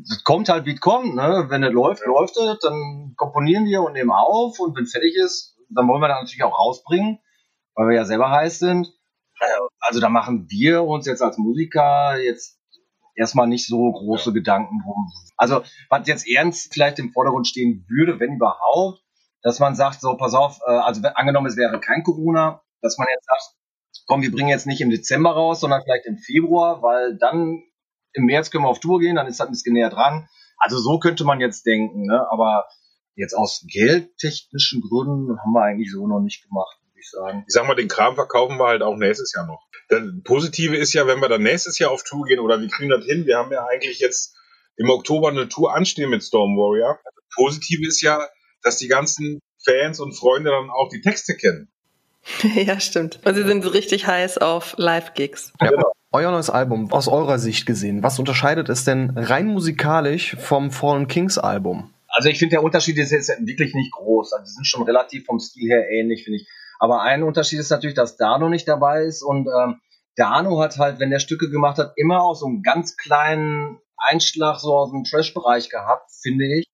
[0.07, 1.15] das kommt halt wie es kommt.
[1.15, 1.45] Ne?
[1.49, 5.57] Wenn es läuft, läuft es, dann komponieren wir und nehmen auf und wenn fertig ist,
[5.69, 7.19] dann wollen wir das natürlich auch rausbringen,
[7.73, 8.87] weil wir ja selber heiß sind.
[9.39, 9.45] Äh,
[9.79, 12.59] Also da machen wir uns jetzt als Musiker jetzt
[13.20, 15.11] erstmal nicht so große Gedanken drum.
[15.36, 19.03] Also, was jetzt ernst vielleicht im Vordergrund stehen würde, wenn überhaupt,
[19.41, 23.07] dass man sagt, so, pass auf, äh, also angenommen, es wäre kein Corona, dass man
[23.13, 23.55] jetzt sagt,
[24.07, 27.61] komm, wir bringen jetzt nicht im Dezember raus, sondern vielleicht im Februar, weil dann
[28.13, 30.28] im März können wir auf Tour gehen, dann ist das ein bisschen näher dran.
[30.57, 32.26] Also so könnte man jetzt denken, ne?
[32.32, 32.67] aber
[33.15, 37.43] jetzt aus geldtechnischen Gründen haben wir eigentlich so noch nicht gemacht, ich sagen.
[37.47, 39.66] Ich sag mal, den Kram verkaufen wir halt auch nächstes Jahr noch.
[39.89, 42.89] Das Positive ist ja, wenn wir dann nächstes Jahr auf Tour gehen oder wir kriegen
[42.89, 44.36] das hin, wir haben ja eigentlich jetzt
[44.78, 47.00] im Oktober eine Tour anstehen mit Storm Warrior.
[47.04, 48.28] Das Positive ist ja,
[48.64, 51.70] dass die ganzen Fans und Freunde dann auch die Texte kennen.
[52.56, 53.20] ja, stimmt.
[53.26, 55.54] Und sie sind so richtig heiß auf Live-Gigs.
[55.62, 55.72] Ja.
[56.12, 61.08] Euer neues Album, aus eurer Sicht gesehen, was unterscheidet es denn rein musikalisch vom Fallen
[61.08, 61.93] Kings Album?
[62.08, 64.34] Also ich finde, der Unterschied ist jetzt wirklich nicht groß.
[64.34, 66.47] Also die sind schon relativ vom Stil her ähnlich, finde ich.
[66.80, 69.82] Aber ein Unterschied ist natürlich, dass Dano nicht dabei ist und ähm,
[70.15, 74.59] Dano hat halt, wenn der Stücke gemacht hat, immer auch so einen ganz kleinen Einschlag
[74.59, 76.67] so aus dem Trash-Bereich gehabt, finde ich,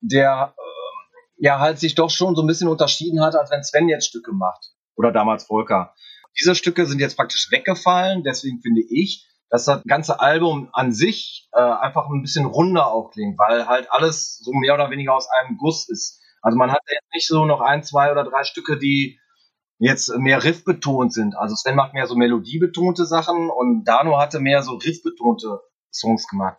[0.00, 3.88] der äh, ja halt sich doch schon so ein bisschen unterschieden hat, als wenn Sven
[3.88, 4.72] jetzt Stücke macht.
[4.96, 5.94] Oder damals Volker.
[6.38, 11.48] Diese Stücke sind jetzt praktisch weggefallen, deswegen finde ich, dass das ganze Album an sich
[11.52, 15.28] äh, einfach ein bisschen runder auch klingt, weil halt alles so mehr oder weniger aus
[15.28, 16.20] einem Guss ist.
[16.40, 19.20] Also man hat jetzt nicht so noch ein, zwei oder drei Stücke, die
[19.82, 21.36] jetzt mehr Riff betont sind.
[21.36, 25.60] Also Sven macht mehr so melodiebetonte Sachen und Dano hatte mehr so riffbetonte
[25.92, 26.56] Songs gemacht.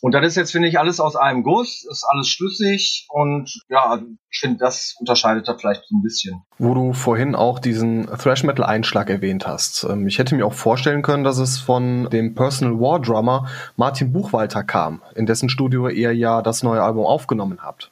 [0.00, 4.00] Und das ist jetzt, finde ich, alles aus einem Guss, ist alles schlüssig und ja,
[4.30, 6.42] ich finde, das unterscheidet da vielleicht so ein bisschen.
[6.58, 9.84] Wo du vorhin auch diesen Thrash-Metal-Einschlag erwähnt hast.
[9.84, 14.12] Ähm, Ich hätte mir auch vorstellen können, dass es von dem Personal War Drummer Martin
[14.12, 17.90] Buchwalter kam, in dessen Studio ihr ja das neue Album aufgenommen habt.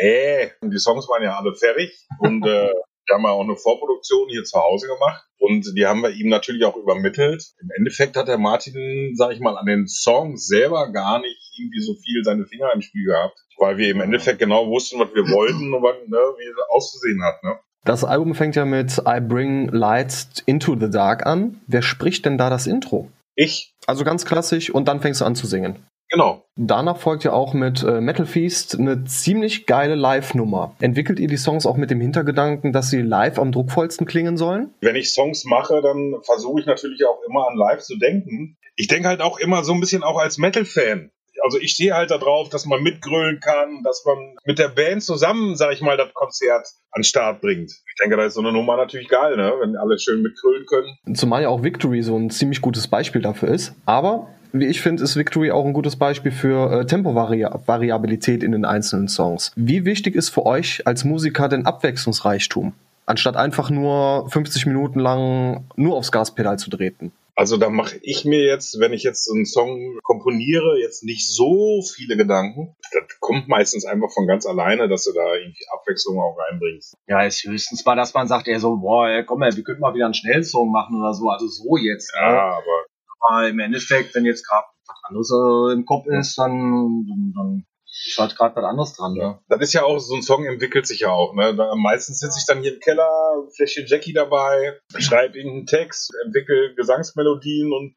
[0.00, 2.70] Nee, die Songs waren ja alle fertig und äh,
[3.08, 6.28] wir haben ja auch eine Vorproduktion hier zu Hause gemacht und die haben wir ihm
[6.28, 7.42] natürlich auch übermittelt.
[7.60, 11.80] Im Endeffekt hat der Martin, sag ich mal, an den Songs selber gar nicht irgendwie
[11.80, 15.24] so viel seine Finger im Spiel gehabt, weil wir im Endeffekt genau wussten, was wir
[15.30, 17.42] wollten und was, ne, wie es auszusehen hat.
[17.42, 17.58] Ne?
[17.84, 21.60] Das Album fängt ja mit I Bring Light into the Dark an.
[21.66, 23.10] Wer spricht denn da das Intro?
[23.34, 25.86] Ich, Also ganz klassisch und dann fängst du an zu singen.
[26.10, 26.44] Genau.
[26.56, 30.74] Danach folgt ja auch mit äh, Metal Feast eine ziemlich geile Live-Nummer.
[30.80, 34.74] Entwickelt ihr die Songs auch mit dem Hintergedanken, dass sie live am druckvollsten klingen sollen?
[34.80, 38.56] Wenn ich Songs mache, dann versuche ich natürlich auch immer an Live zu denken.
[38.76, 41.10] Ich denke halt auch immer so ein bisschen auch als Metal-Fan.
[41.44, 45.56] Also ich stehe halt darauf, dass man mitgrölen kann, dass man mit der Band zusammen,
[45.56, 47.70] sag ich mal, das Konzert an den Start bringt.
[47.70, 49.52] Ich denke, da ist so eine Nummer natürlich geil, ne?
[49.60, 51.16] wenn alle schön mitgrölen können.
[51.16, 53.74] Zumal ja auch Victory so ein ziemlich gutes Beispiel dafür ist.
[53.86, 58.64] Aber wie ich finde, ist Victory auch ein gutes Beispiel für äh, Tempovariabilität in den
[58.64, 59.52] einzelnen Songs.
[59.56, 62.72] Wie wichtig ist für euch als Musiker denn Abwechslungsreichtum?
[63.06, 67.12] Anstatt einfach nur 50 Minuten lang nur aufs Gaspedal zu treten.
[67.38, 71.24] Also da mache ich mir jetzt, wenn ich jetzt so einen Song komponiere, jetzt nicht
[71.32, 72.74] so viele Gedanken.
[72.92, 76.96] Das kommt meistens einfach von ganz alleine, dass du da irgendwie Abwechslung auch reinbringst.
[77.06, 79.82] Ja, ist höchstens mal, dass man sagt, ey, so, boah, ey, komm mal, wir könnten
[79.82, 82.12] mal wieder einen Schnellsong machen oder so, also so jetzt.
[82.12, 82.20] ne?
[82.22, 82.84] Ja, aber
[83.20, 87.66] Aber im Endeffekt, wenn jetzt gerade was anderes äh, im Kopf ist, dann, dann, dann
[88.06, 89.14] ist halt gerade was anderes dran.
[89.14, 89.40] Ne?
[89.48, 91.34] das ist ja auch, so ein Song entwickelt sich ja auch.
[91.34, 91.52] Ne?
[91.76, 93.08] Meistens sitze ich dann hier im Keller,
[93.56, 97.96] Fläschchen Jackie dabei, schreibe irgendeinen Text, entwickle Gesangsmelodien und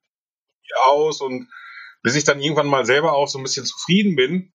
[0.85, 1.49] aus und
[2.03, 4.53] bis ich dann irgendwann mal selber auch so ein bisschen zufrieden bin.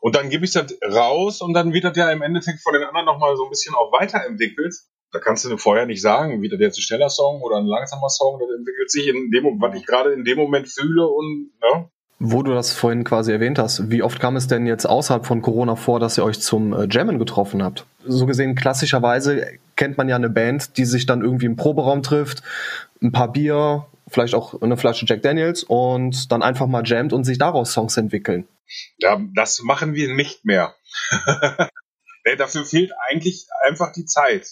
[0.00, 2.82] Und dann gebe ich das raus und dann wird das ja im Endeffekt von den
[2.82, 4.74] anderen nochmal so ein bisschen auch weiterentwickelt.
[5.14, 8.08] Da kannst du vorher nicht sagen, wie das jetzt ein schneller Song oder ein langsamer
[8.08, 11.88] Song, das entwickelt sich in dem, was ich gerade in dem Moment fühle und ne?
[12.18, 15.40] Wo du das vorhin quasi erwähnt hast, wie oft kam es denn jetzt außerhalb von
[15.40, 17.86] Corona vor, dass ihr euch zum äh, Jammen getroffen habt?
[18.04, 19.46] So gesehen, klassischerweise
[19.76, 22.42] kennt man ja eine Band, die sich dann irgendwie im Proberaum trifft,
[23.00, 27.22] ein paar Bier, vielleicht auch eine Flasche Jack Daniels und dann einfach mal jammt und
[27.22, 28.48] sich daraus Songs entwickeln.
[28.98, 30.74] Ja, das machen wir nicht mehr.
[32.24, 34.48] nee, dafür fehlt eigentlich einfach die Zeit.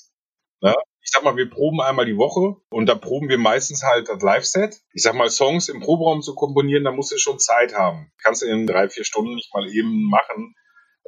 [0.62, 0.74] Ne?
[1.04, 4.22] Ich sag mal, wir proben einmal die Woche und da proben wir meistens halt das
[4.22, 4.76] Live-Set.
[4.94, 8.12] Ich sag mal, Songs im Proberaum zu komponieren, da musst du schon Zeit haben.
[8.22, 10.54] Kannst du in drei, vier Stunden nicht mal eben machen.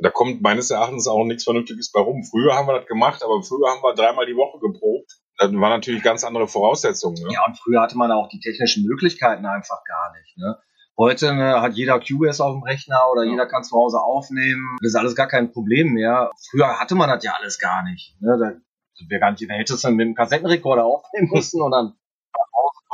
[0.02, 2.24] Da kommt meines Erachtens auch nichts Vernünftiges bei rum.
[2.28, 5.12] Früher haben wir das gemacht, aber früher haben wir dreimal die Woche geprobt.
[5.38, 7.22] Das waren natürlich ganz andere Voraussetzungen.
[7.22, 7.32] Ne?
[7.32, 10.36] Ja, und früher hatte man auch die technischen Möglichkeiten einfach gar nicht.
[10.36, 10.58] Ne?
[10.96, 13.30] Heute ne, hat jeder QBS auf dem Rechner oder ja.
[13.30, 14.76] jeder kann zu Hause aufnehmen.
[14.80, 16.30] Das ist alles gar kein Problem mehr.
[16.50, 18.16] Früher hatte man das ja alles gar nicht.
[18.20, 18.36] Ne?
[18.40, 18.52] Da,
[19.08, 21.94] wäre gar nicht, da hättest du mit einem Kassettenrekorder aufnehmen müssen und dann.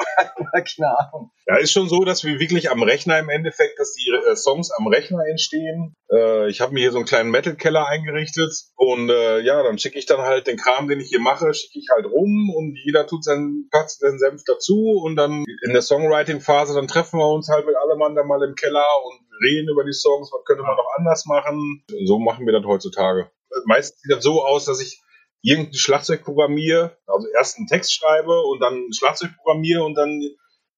[1.46, 4.70] Ja, ist schon so, dass wir wirklich am Rechner im Endeffekt, dass die äh, Songs
[4.70, 5.94] am Rechner entstehen.
[6.10, 9.98] Äh, ich habe mir hier so einen kleinen Metal-Keller eingerichtet und äh, ja, dann schicke
[9.98, 13.06] ich dann halt den Kram, den ich hier mache, schicke ich halt rum und jeder
[13.06, 17.48] tut seinen Platz, seinen Senf dazu und dann in der Songwriting-Phase, dann treffen wir uns
[17.48, 20.76] halt mit allem anderen mal im Keller und reden über die Songs, was könnte man
[20.76, 21.84] noch anders machen.
[22.04, 23.30] So machen wir das heutzutage.
[23.64, 25.02] Meistens sieht das so aus, dass ich
[25.42, 30.22] irgendein Schlagzeug programmiere, also erst einen Text schreibe und dann ein Schlagzeug programmiere und dann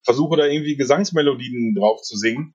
[0.05, 2.53] versuche da irgendwie Gesangsmelodien drauf zu singen.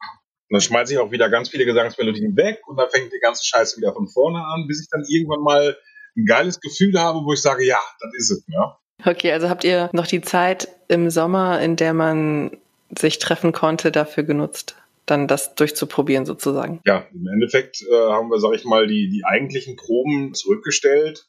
[0.50, 3.44] Und dann schmeiße ich auch wieder ganz viele Gesangsmelodien weg und dann fängt die ganze
[3.46, 5.78] Scheiße wieder von vorne an, bis ich dann irgendwann mal
[6.16, 8.78] ein geiles Gefühl habe, wo ich sage, ja, das ist es, ja.
[9.06, 12.58] Okay, also habt ihr noch die Zeit im Sommer, in der man
[12.98, 16.82] sich treffen konnte, dafür genutzt, dann das durchzuprobieren sozusagen?
[16.86, 21.28] Ja, im Endeffekt äh, haben wir, sag ich mal, die, die eigentlichen Proben zurückgestellt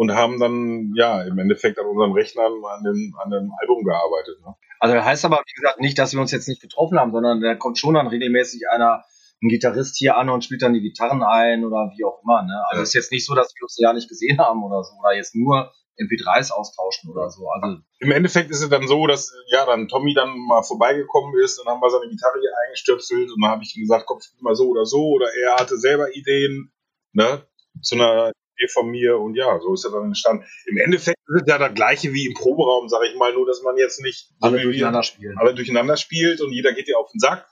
[0.00, 4.40] und haben dann ja im Endeffekt an unseren Rechnern an dem, an dem Album gearbeitet.
[4.40, 4.54] Ne?
[4.78, 7.42] Also das heißt aber, wie gesagt, nicht, dass wir uns jetzt nicht getroffen haben, sondern
[7.42, 9.04] da kommt schon dann regelmäßig einer,
[9.42, 12.40] ein Gitarrist hier an und spielt dann die Gitarren ein oder wie auch immer.
[12.44, 12.64] Ne?
[12.70, 13.00] Also es ja.
[13.00, 15.34] ist jetzt nicht so, dass wir uns ja nicht gesehen haben oder so oder jetzt
[15.34, 17.50] nur MP3s austauschen oder so.
[17.50, 21.58] Also Im Endeffekt ist es dann so, dass ja dann Tommy dann mal vorbeigekommen ist
[21.58, 24.40] und haben wir seine Gitarre hier eingestöpselt und dann habe ich ihm gesagt, komm, spiel
[24.40, 26.72] mal so oder so oder er hatte selber Ideen,
[27.12, 27.46] ne,
[27.82, 30.44] zu einer Idee von mir und ja, so ist er dann entstanden.
[30.66, 33.62] Im Endeffekt ist es ja das gleiche wie im Proberaum, sage ich mal, nur dass
[33.62, 35.36] man jetzt nicht alle durcheinander spielen.
[35.38, 37.46] Alle durcheinander spielt und jeder geht dir auf den Sack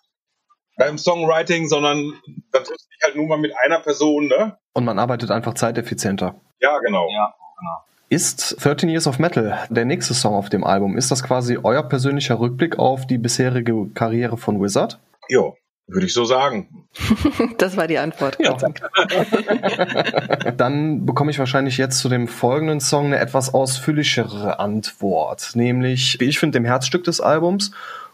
[0.76, 2.14] beim Songwriting, sondern
[2.52, 4.58] dann du dich halt nur mal mit einer Person, ne?
[4.74, 6.40] Und man arbeitet einfach zeiteffizienter.
[6.60, 7.08] Ja, genau.
[7.10, 7.84] Ja, genau.
[8.10, 10.96] Ist 13 Years of Metal der nächste Song auf dem Album?
[10.96, 14.98] Ist das quasi euer persönlicher Rückblick auf die bisherige Karriere von Wizard?
[15.28, 15.52] Ja,
[15.88, 16.86] würde ich so sagen.
[17.58, 18.38] Das war die Antwort.
[18.40, 18.56] Ja.
[20.56, 26.26] Dann bekomme ich wahrscheinlich jetzt zu dem folgenden Song eine etwas ausführlichere Antwort, nämlich, wie
[26.26, 27.72] ich finde, dem Herzstück des Albums,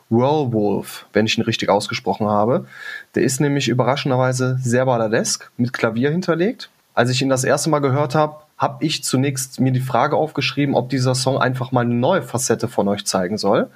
[0.09, 2.67] Whirlwolf, wenn ich ihn richtig ausgesprochen habe.
[3.15, 6.71] Der ist nämlich überraschenderweise sehr balladesk, mit Klavier hinterlegt.
[6.95, 10.75] Als ich ihn das erste Mal gehört habe, habe ich zunächst mir die Frage aufgeschrieben,
[10.75, 13.69] ob dieser Song einfach mal eine neue Facette von euch zeigen soll.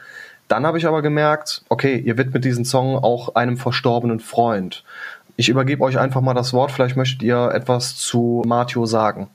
[0.48, 4.84] Dann habe ich aber gemerkt, okay, ihr widmet diesen Song auch einem verstorbenen Freund.
[5.36, 6.72] Ich übergebe euch einfach mal das Wort.
[6.72, 9.30] Vielleicht möchtet ihr etwas zu Matteo sagen.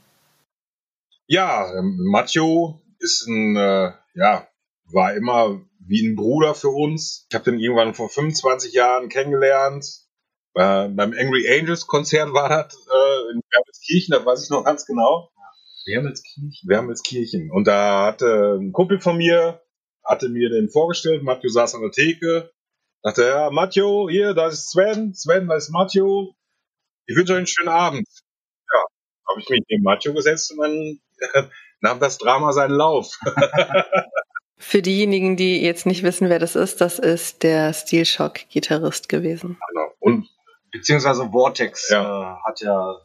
[1.27, 4.47] Ja, ähm, Matteo ist ein, äh, ja,
[4.91, 7.25] war immer wie ein Bruder für uns.
[7.29, 9.85] Ich habe den irgendwann vor 25 Jahren kennengelernt.
[10.55, 14.85] Äh, beim Angry Angels Konzert war das äh, in Wermelskirchen, das weiß ich noch ganz
[14.85, 15.29] genau.
[15.85, 16.69] Wermelskirchen.
[16.69, 17.51] Wermelskirchen.
[17.51, 19.62] Und da hatte ein Kumpel von mir,
[20.03, 21.23] hatte mir den vorgestellt.
[21.23, 22.51] Matteo saß an der Theke.
[23.01, 25.13] Dachte, ja, Matteo, hier, da ist Sven.
[25.13, 26.35] Sven, da ist Matteo.
[27.05, 28.07] Ich wünsche euch einen schönen Abend.
[28.73, 28.79] Ja,
[29.29, 30.99] habe ich mich neben Matteo gesetzt und dann
[31.81, 33.17] nahm das Drama seinen Lauf.
[34.57, 39.09] Für diejenigen, die jetzt nicht wissen, wer das ist, das ist der Steel Shock Gitarrist
[39.09, 39.57] gewesen.
[39.69, 39.91] Genau.
[39.99, 40.29] Und
[40.71, 42.37] beziehungsweise Vortex ja.
[42.37, 43.01] äh, hat ja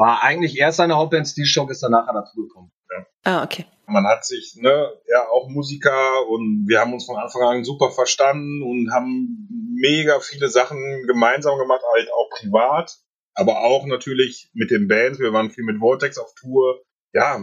[0.00, 2.72] war eigentlich erst seine Hauptband Steel Shock, ist dann nachher dazugekommen.
[2.90, 3.06] Ja.
[3.24, 3.66] Ah, okay.
[3.86, 7.90] Man hat sich, ne, ja, auch Musiker und wir haben uns von Anfang an super
[7.90, 12.98] verstanden und haben mega viele Sachen gemeinsam gemacht, halt auch privat,
[13.34, 15.18] aber auch natürlich mit den Bands.
[15.18, 16.82] Wir waren viel mit Vortex auf Tour.
[17.12, 17.40] Ja,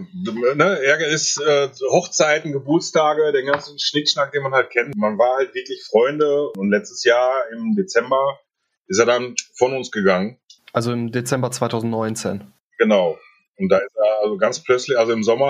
[0.55, 4.95] ne, Ärger ist äh, Hochzeiten, Geburtstage, den ganzen Schnickschnack, den man halt kennt.
[4.95, 8.39] Man war halt wirklich Freunde und letztes Jahr im Dezember
[8.87, 10.39] ist er dann von uns gegangen.
[10.71, 12.53] Also im Dezember 2019.
[12.77, 13.17] Genau.
[13.57, 15.47] Und da ist er also ganz plötzlich, also im Sommer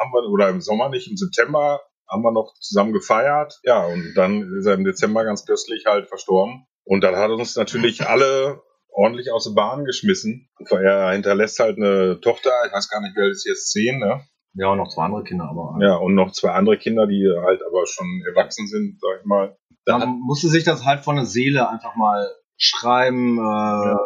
[0.00, 3.60] haben wir, oder im Sommer nicht, im September haben wir noch zusammen gefeiert.
[3.62, 6.66] Ja, und dann ist er im Dezember ganz plötzlich halt verstorben.
[6.84, 10.48] Und dann hat uns natürlich alle ordentlich aus der Bahn geschmissen.
[10.70, 14.24] Er hinterlässt halt eine Tochter, ich weiß gar nicht, wer ist jetzt zehn, ne?
[14.54, 15.78] Ja, und noch zwei andere Kinder, aber.
[15.80, 19.56] Ja, und noch zwei andere Kinder, die halt aber schon erwachsen sind, sag ich mal.
[19.84, 23.98] Dann, dann musste sich das halt von der Seele einfach mal schreiben, äh, ja.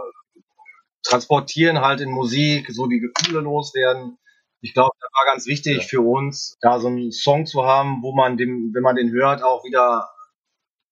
[1.05, 4.18] Transportieren halt in Musik, so die Gefühle loswerden.
[4.61, 5.82] Ich glaube, das war ganz wichtig ja.
[5.82, 9.42] für uns, da so einen Song zu haben, wo man dem, wenn man den hört,
[9.42, 10.09] auch wieder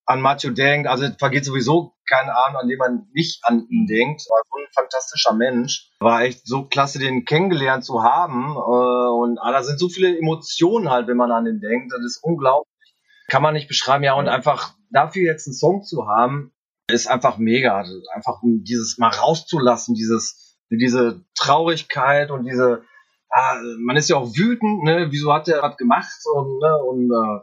[0.04, 0.88] an Macho denkt.
[0.88, 4.22] Also es vergeht sowieso kein Abend, an dem man nicht an ihn denkt.
[4.28, 5.90] War so ein fantastischer Mensch.
[6.00, 8.56] War echt so klasse, den kennengelernt zu haben.
[8.56, 11.92] Äh, und ah, da sind so viele Emotionen halt, wenn man an ihn denkt.
[11.92, 12.68] Das ist unglaublich.
[13.28, 14.04] Kann man nicht beschreiben.
[14.04, 16.52] Ja, und einfach dafür jetzt einen Song zu haben,
[16.88, 17.76] ist einfach mega.
[17.76, 22.82] Also einfach um dieses mal rauszulassen, dieses, diese Traurigkeit und diese,
[23.30, 25.08] ah, man ist ja auch wütend, ne?
[25.10, 26.12] Wieso hat er was gemacht?
[26.34, 26.76] Und, ne?
[26.84, 27.40] und äh,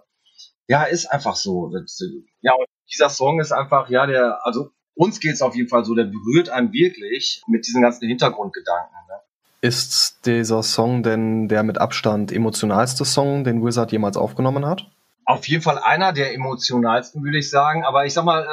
[0.68, 1.70] ja, ist einfach so.
[1.70, 2.00] Das,
[2.42, 5.96] ja, und dieser Song ist einfach, ja, der, also uns geht's auf jeden Fall so,
[5.96, 8.96] der berührt einen wirklich mit diesen ganzen Hintergrundgedanken.
[9.08, 9.16] Ne?
[9.62, 14.90] Ist dieser Song denn der mit Abstand emotionalste Song, den Wizard jemals aufgenommen hat?
[15.26, 17.86] Auf jeden Fall einer der emotionalsten, würde ich sagen.
[17.86, 18.48] Aber ich sag mal, äh,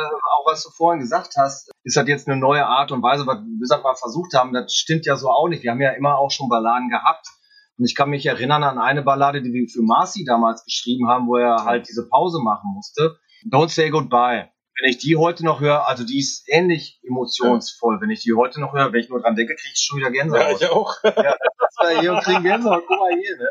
[0.47, 3.38] auch was du vorhin gesagt hast, ist das jetzt eine neue Art und Weise, was
[3.61, 5.62] Wizard mal versucht haben, das stimmt ja so auch nicht.
[5.62, 7.26] Wir haben ja immer auch schon Balladen gehabt.
[7.78, 11.26] Und ich kann mich erinnern an eine Ballade, die wir für Marcy damals geschrieben haben,
[11.26, 13.18] wo er halt diese Pause machen musste.
[13.51, 14.49] Don't Say Goodbye.
[14.80, 18.01] Wenn ich die heute noch höre, also die ist ähnlich emotionsvoll.
[18.01, 20.11] Wenn ich die heute noch höre, wenn ich nur dran denke, kriege ich schon wieder
[20.11, 20.61] Gänsehaut.
[20.61, 20.94] Ja, ich auch.
[21.05, 22.84] ja, das war hier und kriegen Gänsehaut.
[22.86, 23.49] Guck mal hier, ne?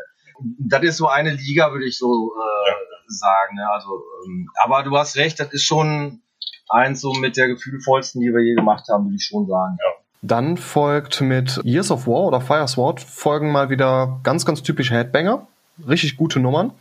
[0.58, 2.76] Das ist so eine Liga, würde ich so äh, ja.
[3.06, 3.56] sagen.
[3.56, 3.68] Ne?
[3.70, 6.22] Also, ähm, aber du hast recht, das ist schon
[6.68, 9.76] eins so mit der gefühlvollsten, die wir je gemacht haben, würde ich schon sagen.
[9.80, 9.92] Ja.
[10.22, 14.94] Dann folgt mit Years of War oder Fire Sword folgen mal wieder ganz, ganz typische
[14.94, 15.46] Headbanger.
[15.86, 16.72] Richtig gute Nummern.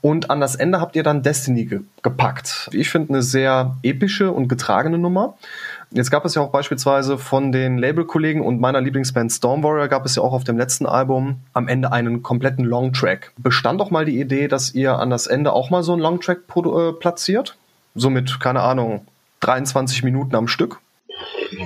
[0.00, 2.70] Und an das Ende habt ihr dann Destiny ge gepackt.
[2.72, 5.36] Ich finde eine sehr epische und getragene Nummer.
[5.90, 10.06] Jetzt gab es ja auch beispielsweise von den Labelkollegen und meiner Lieblingsband Storm Warrior gab
[10.06, 13.32] es ja auch auf dem letzten Album am Ende einen kompletten Longtrack.
[13.36, 16.38] Bestand doch mal die Idee, dass ihr an das Ende auch mal so einen Longtrack
[16.56, 17.58] äh, platziert?
[17.94, 19.06] Somit, keine Ahnung,
[19.40, 20.80] 23 Minuten am Stück?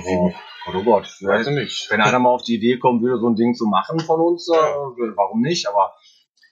[0.07, 0.31] Oh.
[0.67, 1.91] Oh Gott, weiß nicht.
[1.91, 4.49] Wenn einer mal auf die Idee kommen würde, so ein Ding zu machen von uns,
[4.49, 5.67] äh, warum nicht?
[5.67, 5.93] Aber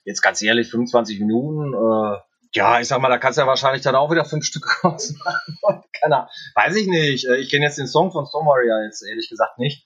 [0.04, 2.18] jetzt ganz ehrlich, 25 Minuten, äh,
[2.52, 5.56] ja, ich sag mal, da kannst du ja wahrscheinlich dann auch wieder fünf Stück rausmachen.
[6.00, 7.26] Keiner, weiß ich nicht.
[7.26, 9.84] Äh, ich kenne jetzt den Song von Storm Warrior jetzt ehrlich gesagt nicht.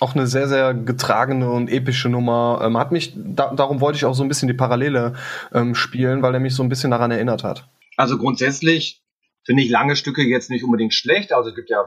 [0.00, 2.60] Auch eine sehr, sehr getragene und epische Nummer.
[2.62, 5.14] Ähm, hat mich, da, darum wollte ich auch so ein bisschen die Parallele
[5.52, 7.66] ähm, spielen, weil er mich so ein bisschen daran erinnert hat.
[7.96, 9.02] Also grundsätzlich
[9.48, 11.32] finde ich lange Stücke jetzt nicht unbedingt schlecht.
[11.32, 11.86] Also es gibt ja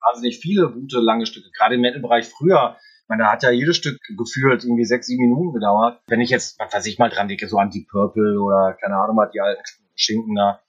[0.00, 2.78] wahnsinnig viele gute lange Stücke, gerade im Metal-Bereich früher.
[3.02, 6.00] Ich meine, da hat ja jedes Stück gefühlt irgendwie sechs, sieben Minuten gedauert.
[6.06, 8.96] Wenn ich jetzt, was weiß ich mal dran denke, so an Deep Purple oder keine
[8.96, 9.62] Ahnung, mal die alten
[9.94, 10.62] Schinken da.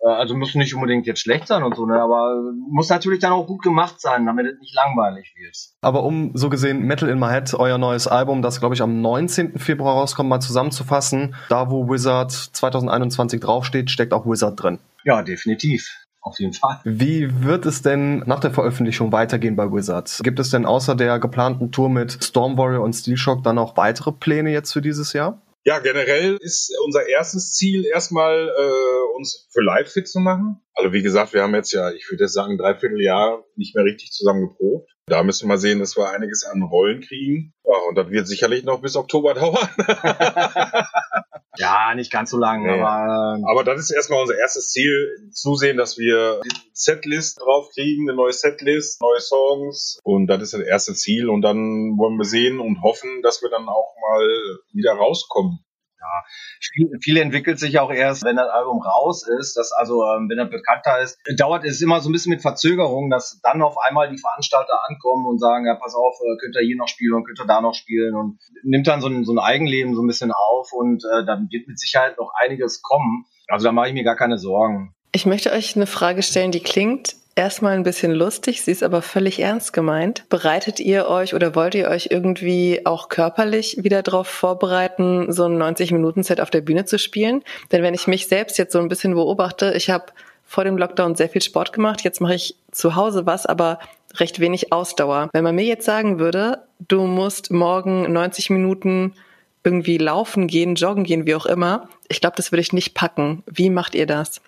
[0.00, 2.00] Äh, also muss nicht unbedingt jetzt schlecht sein und so, ne?
[2.00, 5.56] aber muss natürlich dann auch gut gemacht sein, damit es nicht langweilig wird.
[5.80, 9.00] Aber um so gesehen Metal in My Head, euer neues Album, das glaube ich am
[9.00, 9.58] 19.
[9.58, 14.78] Februar rauskommt, mal zusammenzufassen, da wo Wizard 2021 draufsteht, steckt auch Wizard drin.
[15.04, 16.80] Ja, definitiv auf jeden Fall.
[16.84, 20.22] Wie wird es denn nach der Veröffentlichung weitergehen bei Wizards?
[20.22, 23.76] Gibt es denn außer der geplanten Tour mit Storm Warrior und Steel Shock dann auch
[23.76, 25.38] weitere Pläne jetzt für dieses Jahr?
[25.64, 30.60] Ja, generell ist unser erstes Ziel erstmal, äh, uns für live fit zu machen.
[30.74, 34.12] Also wie gesagt, wir haben jetzt ja, ich würde sagen, dreiviertel Jahr nicht mehr richtig
[34.12, 34.93] zusammen geprobt.
[35.06, 37.52] Da müssen wir sehen, dass wir einiges an Rollen kriegen.
[37.64, 39.68] Ja, und das wird sicherlich noch bis Oktober dauern.
[41.56, 42.80] ja, nicht ganz so lange, nee.
[42.80, 43.36] aber.
[43.36, 48.08] Ähm, aber das ist erstmal unser erstes Ziel, zusehen, dass wir die Setlist drauf kriegen,
[48.08, 50.00] eine neue Setlist, neue Songs.
[50.04, 51.28] Und das ist das erste Ziel.
[51.28, 54.26] Und dann wollen wir sehen und hoffen, dass wir dann auch mal
[54.72, 55.63] wieder rauskommen
[56.04, 56.24] ja,
[56.60, 59.56] viel, viel entwickelt sich auch erst, wenn das Album raus ist.
[59.56, 63.10] Das also, ähm, wenn er bekannter ist, dauert es immer so ein bisschen mit Verzögerung,
[63.10, 66.66] dass dann auf einmal die Veranstalter ankommen und sagen, ja, pass auf, äh, könnt ihr
[66.66, 69.32] hier noch spielen und könnt ihr da noch spielen und nimmt dann so ein, so
[69.32, 73.24] ein Eigenleben so ein bisschen auf und äh, dann wird mit Sicherheit noch einiges kommen.
[73.48, 74.94] Also da mache ich mir gar keine Sorgen.
[75.12, 79.02] Ich möchte euch eine Frage stellen, die klingt erstmal ein bisschen lustig, sie ist aber
[79.02, 80.24] völlig ernst gemeint.
[80.28, 85.60] Bereitet ihr euch oder wollt ihr euch irgendwie auch körperlich wieder darauf vorbereiten, so ein
[85.60, 87.42] 90-Minuten-Set auf der Bühne zu spielen?
[87.72, 90.06] Denn wenn ich mich selbst jetzt so ein bisschen beobachte, ich habe
[90.44, 93.78] vor dem Lockdown sehr viel Sport gemacht, jetzt mache ich zu Hause was, aber
[94.16, 95.30] recht wenig Ausdauer.
[95.32, 99.14] Wenn man mir jetzt sagen würde, du musst morgen 90 Minuten
[99.64, 103.42] irgendwie laufen gehen, joggen gehen, wie auch immer, ich glaube, das würde ich nicht packen.
[103.46, 104.42] Wie macht ihr das?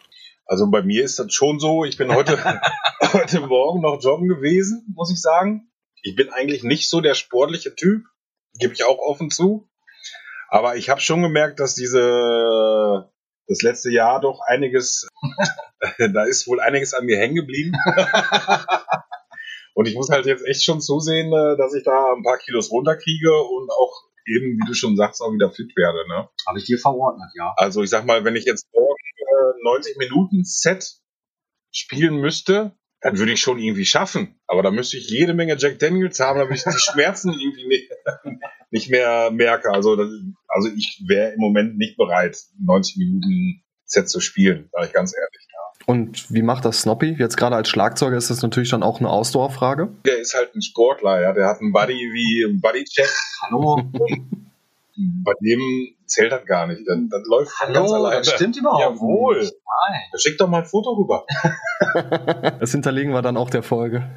[0.46, 1.84] Also bei mir ist das schon so.
[1.84, 2.38] Ich bin heute,
[3.12, 5.70] heute Morgen noch joggen gewesen, muss ich sagen.
[6.02, 8.04] Ich bin eigentlich nicht so der sportliche Typ,
[8.58, 9.68] gebe ich auch offen zu.
[10.48, 13.10] Aber ich habe schon gemerkt, dass diese
[13.48, 15.08] das letzte Jahr doch einiges,
[15.98, 17.72] da ist wohl einiges an mir hängen geblieben.
[19.74, 22.70] und ich muss halt jetzt echt schon zusehen, äh, dass ich da ein paar Kilos
[22.70, 26.06] runterkriege und auch eben, wie du schon sagst, auch wieder fit werde.
[26.08, 26.28] Ne?
[26.46, 27.52] Habe ich dir verordnet, ja.
[27.56, 28.96] Also ich sag mal, wenn ich jetzt morgen
[29.62, 30.96] 90 Minuten Set
[31.72, 34.40] spielen müsste, Das würde ich schon irgendwie schaffen.
[34.46, 37.90] Aber da müsste ich jede Menge Jack Daniels haben, damit ich die Schmerzen irgendwie nicht,
[38.70, 39.70] nicht mehr merke.
[39.70, 40.08] Also, das,
[40.48, 45.14] also ich wäre im Moment nicht bereit, 90 Minuten Set zu spielen, sage ich ganz
[45.16, 45.46] ehrlich.
[45.86, 47.14] Und wie macht das Snoppy?
[47.16, 49.88] Jetzt gerade als Schlagzeuger ist das natürlich dann auch eine Ausdauerfrage.
[50.04, 51.32] Der ist halt ein Sportler, ja.
[51.32, 53.08] Der hat einen Buddy wie ein Buddy-Check.
[53.42, 53.80] Hallo.
[54.98, 55.60] Bei dem
[56.06, 56.82] zählt das gar nicht.
[56.88, 58.22] Dann, dann läuft er ganz Hallo, alleine.
[58.22, 59.42] das stimmt überhaupt Jawohl.
[59.42, 60.00] Nein.
[60.10, 61.24] Da schick doch mal ein Foto rüber.
[62.58, 64.08] Das hinterlegen wir dann auch der Folge.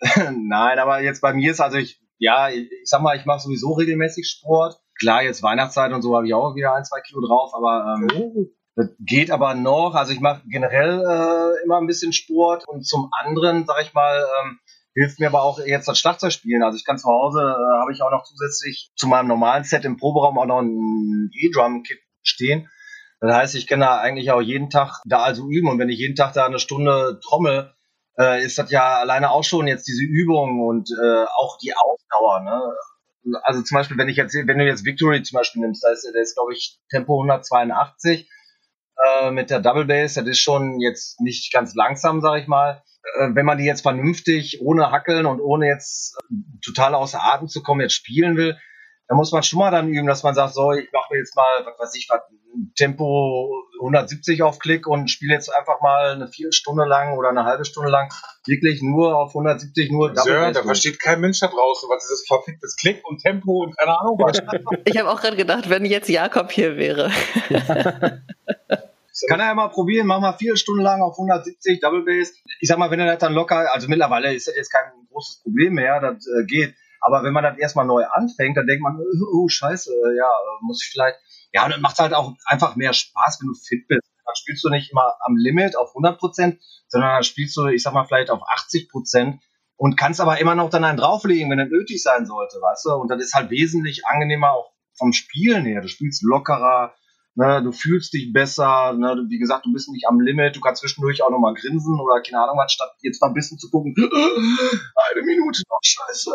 [0.16, 3.40] Nein, aber jetzt bei mir ist also ich, ja, ich ich sag mal, ich mache
[3.40, 4.76] sowieso regelmäßig Sport.
[4.98, 8.08] Klar, jetzt Weihnachtszeit und so habe ich auch wieder ein, zwei Kilo drauf, aber ähm,
[8.16, 8.46] Oh.
[8.78, 9.96] Das geht aber noch.
[9.96, 14.24] Also ich mache generell äh, immer ein bisschen Sport und zum anderen, sag ich mal,
[14.40, 14.60] ähm,
[14.94, 16.62] hilft mir aber auch jetzt das Schlagzeugspielen.
[16.62, 19.84] Also ich kann zu Hause, äh, habe ich auch noch zusätzlich zu meinem normalen Set
[19.84, 22.68] im Proberaum auch noch ein E-Drum-Kit stehen.
[23.20, 25.98] Das heißt, ich kann da eigentlich auch jeden Tag da also üben und wenn ich
[25.98, 27.74] jeden Tag da eine Stunde trommel,
[28.16, 32.40] äh, ist das ja alleine auch schon jetzt diese Übung und äh, auch die Ausdauer.
[32.44, 32.62] Ne?
[33.42, 36.08] Also zum Beispiel, wenn ich jetzt, wenn du jetzt Victory zum Beispiel nimmst, da ist,
[36.14, 38.28] der ist glaube ich Tempo 182
[39.04, 42.82] äh, mit der Double Bass, das ist schon jetzt nicht ganz langsam, sag ich mal.
[43.18, 46.34] Äh, wenn man die jetzt vernünftig, ohne Hackeln und ohne jetzt äh,
[46.64, 48.56] total außer Atem zu kommen, jetzt spielen will,
[49.08, 51.34] da muss man schon mal dann üben, dass man sagt, so, ich mache mir jetzt
[51.34, 52.20] mal, was weiß ich, was,
[52.76, 57.64] Tempo 170 auf Klick und spiele jetzt einfach mal eine Viertelstunde lang oder eine halbe
[57.64, 58.12] Stunde lang
[58.46, 62.26] wirklich nur auf 170, nur Sir, Bass da versteht kein Mensch da draußen, was dieses
[62.26, 64.38] verficktes Klick und Tempo und keine Ahnung was.
[64.84, 67.10] Ich habe auch gerade gedacht, wenn jetzt Jakob hier wäre.
[69.28, 72.34] Kann er ja mal probieren, mach mal vier Stunden lang auf 170 Double Bass.
[72.60, 75.42] Ich sag mal, wenn er das dann locker, also mittlerweile ist das jetzt kein großes
[75.42, 76.74] Problem mehr, das äh, geht.
[77.00, 80.28] Aber wenn man das erstmal neu anfängt, dann denkt man, oh, oh scheiße, äh, ja,
[80.60, 81.18] muss ich vielleicht.
[81.52, 84.02] Ja, und dann macht halt auch einfach mehr Spaß, wenn du fit bist.
[84.24, 87.82] Dann spielst du nicht immer am Limit auf 100 Prozent, sondern dann spielst du, ich
[87.82, 89.40] sag mal, vielleicht auf 80 Prozent
[89.76, 92.90] und kannst aber immer noch dann einen drauflegen, wenn es nötig sein sollte, weißt du?
[92.94, 95.80] Und das ist halt wesentlich angenehmer auch vom Spielen her.
[95.80, 96.94] Du spielst lockerer,
[97.38, 97.62] ne?
[97.62, 99.24] du fühlst dich besser, ne?
[99.28, 102.42] Wie gesagt, du bist nicht am Limit, du kannst zwischendurch auch nochmal grinsen oder keine
[102.42, 106.30] Ahnung was, statt jetzt mal ein bisschen zu gucken, eine Minute noch, scheiße,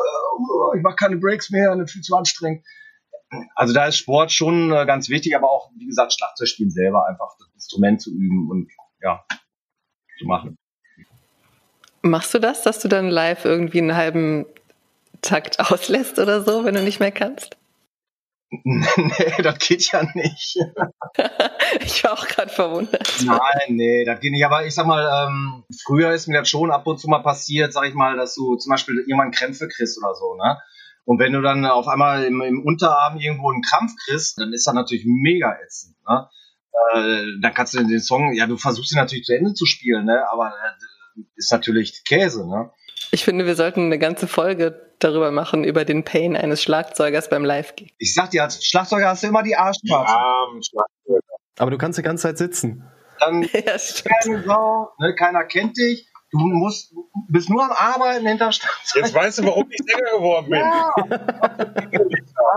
[0.77, 2.65] ich mache keine Breaks mehr, das ist viel zu anstrengend.
[3.55, 7.29] Also da ist Sport schon äh, ganz wichtig, aber auch, wie gesagt, Schlagzeugspielen selber einfach
[7.39, 9.25] das Instrument zu üben und ja,
[10.19, 10.57] zu machen.
[12.03, 14.45] Machst du das, dass du dann live irgendwie einen halben
[15.21, 17.57] Takt auslässt oder so, wenn du nicht mehr kannst?
[18.63, 20.57] nee, das geht ja nicht.
[21.81, 23.07] Ich war auch gerade verwundert.
[23.25, 24.45] Nein, nee, das geht nicht.
[24.45, 27.73] Aber ich sag mal, ähm, früher ist mir das schon ab und zu mal passiert,
[27.73, 30.59] sag ich mal, dass du zum Beispiel irgendwann Krämpfe kriegst oder so, ne?
[31.05, 34.67] Und wenn du dann auf einmal im, im Unterarm irgendwo einen Krampf kriegst, dann ist
[34.67, 36.29] das natürlich mega ätzend, ne?
[36.93, 40.05] Äh, dann kannst du den Song, ja, du versuchst ihn natürlich zu Ende zu spielen,
[40.05, 40.29] ne?
[40.31, 42.71] Aber äh, ist natürlich Käse, ne?
[43.11, 47.45] Ich finde, wir sollten eine ganze Folge darüber machen, über den Pain eines Schlagzeugers beim
[47.45, 47.93] Live-Gig.
[47.97, 50.11] Ich sag dir, als Schlagzeuger hast du immer die Arschkarte.
[50.61, 51.23] Schlagzeug.
[51.57, 52.83] Aber du kannst die ganze Zeit sitzen.
[53.19, 55.15] Dann Ja, Sau, ne?
[55.15, 56.07] keiner kennt dich.
[56.31, 56.95] Du musst,
[57.29, 59.03] bist nur am Arbeiten hinter Schlagzeug.
[59.03, 60.59] Jetzt weißt du, warum ich Sänger geworden bin.
[60.59, 60.93] Ja.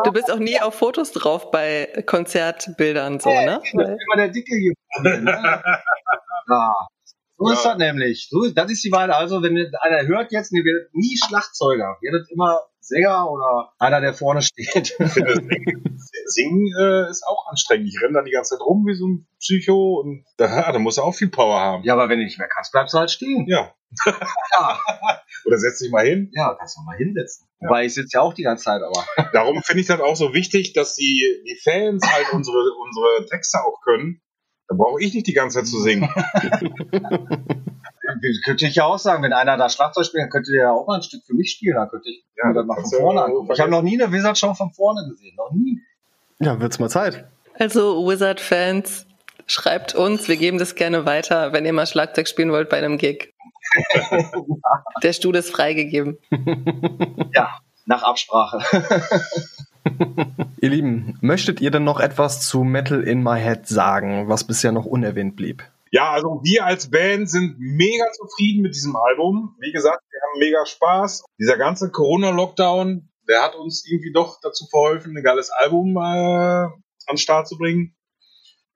[0.05, 3.61] Du bist auch nie auf Fotos drauf bei Konzertbildern so, ne?
[3.65, 4.75] Ich bin immer der Dicke hier.
[5.01, 5.25] Ne?
[6.49, 6.89] ja.
[7.39, 7.71] So ist Ja.
[7.71, 8.29] das nämlich.
[8.31, 9.11] So, das ist die Wahl.
[9.11, 11.97] Also, wenn einer hört jetzt, ihr werdet nie Schlagzeuger.
[12.01, 14.95] Ihr werdet immer Sänger oder einer, der vorne steht.
[14.99, 17.89] Singen, Singen äh, ist auch anstrengend.
[17.89, 20.99] Ich renne da die ganze Zeit rum wie so ein Psycho und da, da musst
[20.99, 21.83] du auch viel Power haben.
[21.85, 23.47] ja, aber wenn du nicht mehr kannst, bleibst du halt stehen.
[23.49, 23.73] Ja.
[24.59, 24.81] Ja,
[25.45, 26.31] Oder setz dich mal hin.
[26.35, 27.47] ja kannst du mal hinsetzen.
[27.61, 29.05] Wobei ich sitze ja auch die ganze Zeit, aber.
[29.33, 33.59] Darum finde ich das auch so wichtig, dass die, die Fans halt unsere, unsere Texte
[33.65, 34.21] auch können.
[34.69, 36.09] Da brauche ich nicht die ganze Zeit zu singen.
[38.45, 40.87] Könnte ich ja auch sagen, wenn einer da Schlagzeug spielt, dann könnte der ja auch
[40.87, 41.77] mal ein Stück für mich spielen.
[41.77, 43.53] Dann könnte ich Ja, mir das mal von vorne ja angucken.
[43.53, 45.35] Ich habe noch nie eine Wizard-Show von vorne gesehen.
[45.37, 45.81] Noch nie.
[46.39, 47.27] Ja, wird's mal Zeit.
[47.59, 49.07] Also, Wizard-Fans,
[49.47, 52.99] schreibt uns, wir geben das gerne weiter, wenn ihr mal Schlagzeug spielen wollt bei einem
[52.99, 53.35] Gig.
[55.03, 56.19] Der Stuhl ist freigegeben.
[57.35, 58.61] Ja, nach Absprache.
[60.61, 64.73] Ihr Lieben, möchtet ihr denn noch etwas zu Metal in My Head sagen, was bisher
[64.73, 65.63] noch unerwähnt blieb?
[65.93, 69.57] Ja, also wir als Band sind mega zufrieden mit diesem Album.
[69.61, 71.25] Wie gesagt, wir haben mega Spaß.
[71.39, 76.73] Dieser ganze Corona-Lockdown, der hat uns irgendwie doch dazu verholfen, ein geiles Album äh, an
[77.09, 77.95] den Start zu bringen.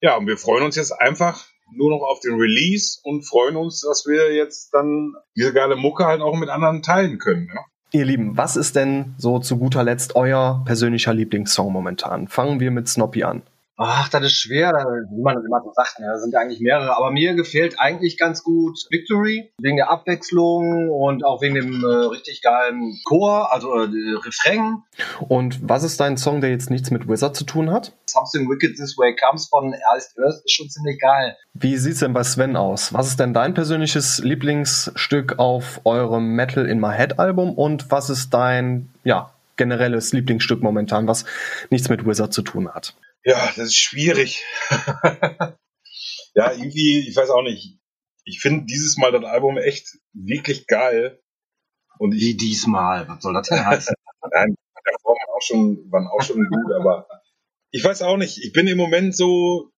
[0.00, 3.80] Ja, und wir freuen uns jetzt einfach nur noch auf den Release und freuen uns,
[3.82, 7.46] dass wir jetzt dann diese geile Mucke halt auch mit anderen teilen können.
[7.46, 7.60] Ne?
[7.92, 12.28] Ihr Lieben, was ist denn so zu guter Letzt euer persönlicher Lieblingssong momentan?
[12.28, 13.42] Fangen wir mit Snoppy an.
[13.82, 14.72] Ach, das ist schwer,
[15.10, 16.00] wie man das immer so sagt.
[16.00, 16.06] Ne?
[16.06, 16.98] Da sind eigentlich mehrere.
[16.98, 21.86] Aber mir gefällt eigentlich ganz gut Victory, wegen der Abwechslung und auch wegen dem äh,
[21.86, 23.88] richtig geilen Chor, also äh,
[24.22, 24.82] Refrain.
[25.28, 27.94] Und was ist dein Song, der jetzt nichts mit Wizard zu tun hat?
[28.04, 31.38] Something Wicked This Way Comes von Ernst Earth ist schon ziemlich geil.
[31.54, 32.92] Wie sieht's denn bei Sven aus?
[32.92, 38.10] Was ist denn dein persönliches Lieblingsstück auf eurem Metal in My Head Album und was
[38.10, 41.24] ist dein, ja, generelles Lieblingsstück momentan, was
[41.70, 42.94] nichts mit Wizard zu tun hat?
[43.24, 44.42] Ja, das ist schwierig.
[46.34, 47.78] ja, irgendwie, ich weiß auch nicht.
[48.24, 51.20] Ich finde dieses Mal das Album echt wirklich geil.
[51.98, 53.06] Und ich, Wie diesmal?
[53.08, 53.94] Was soll das denn heißen?
[54.32, 54.54] Nein,
[54.84, 57.06] davor waren auch schon, waren auch schon gut, aber
[57.70, 58.38] ich weiß auch nicht.
[58.38, 59.70] Ich bin im Moment so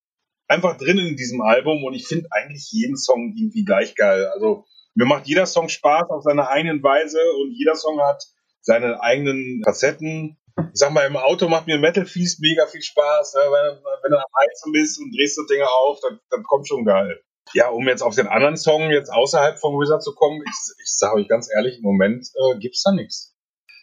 [0.48, 4.26] einfach drin in diesem Album und ich finde eigentlich jeden Song irgendwie gleich geil.
[4.26, 8.22] Also mir macht jeder Song Spaß auf seine eigenen Weise und jeder Song hat
[8.60, 13.34] seine eigenen Facetten ich sag mal, im Auto macht mir Metal Feast mega viel Spaß.
[13.34, 13.40] Ne?
[13.40, 16.84] Wenn, wenn du am Heizen bist und drehst so Dinge auf, dann, dann kommt schon
[16.84, 17.22] geil.
[17.54, 20.96] Ja, um jetzt auf den anderen Song jetzt außerhalb von Wizard zu kommen, ich, ich
[20.96, 23.34] sage euch ganz ehrlich, im Moment äh, gibt's da nichts.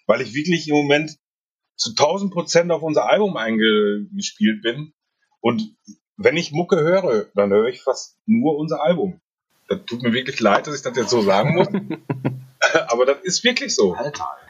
[0.07, 1.17] Weil ich wirklich im Moment
[1.75, 4.93] zu 1000 Prozent auf unser Album eingespielt bin.
[5.39, 5.75] Und
[6.17, 9.21] wenn ich Mucke höre, dann höre ich fast nur unser Album.
[9.67, 11.67] Das tut mir wirklich leid, dass ich das jetzt so sagen muss.
[12.87, 13.95] Aber das ist wirklich so.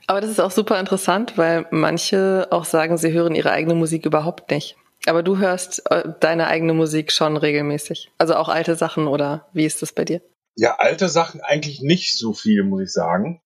[0.07, 4.05] Aber das ist auch super interessant, weil manche auch sagen, sie hören ihre eigene Musik
[4.05, 4.75] überhaupt nicht.
[5.05, 8.11] Aber du hörst äh, deine eigene Musik schon regelmäßig.
[8.17, 10.21] Also auch alte Sachen oder wie ist das bei dir?
[10.55, 13.41] Ja, alte Sachen eigentlich nicht so viel, muss ich sagen.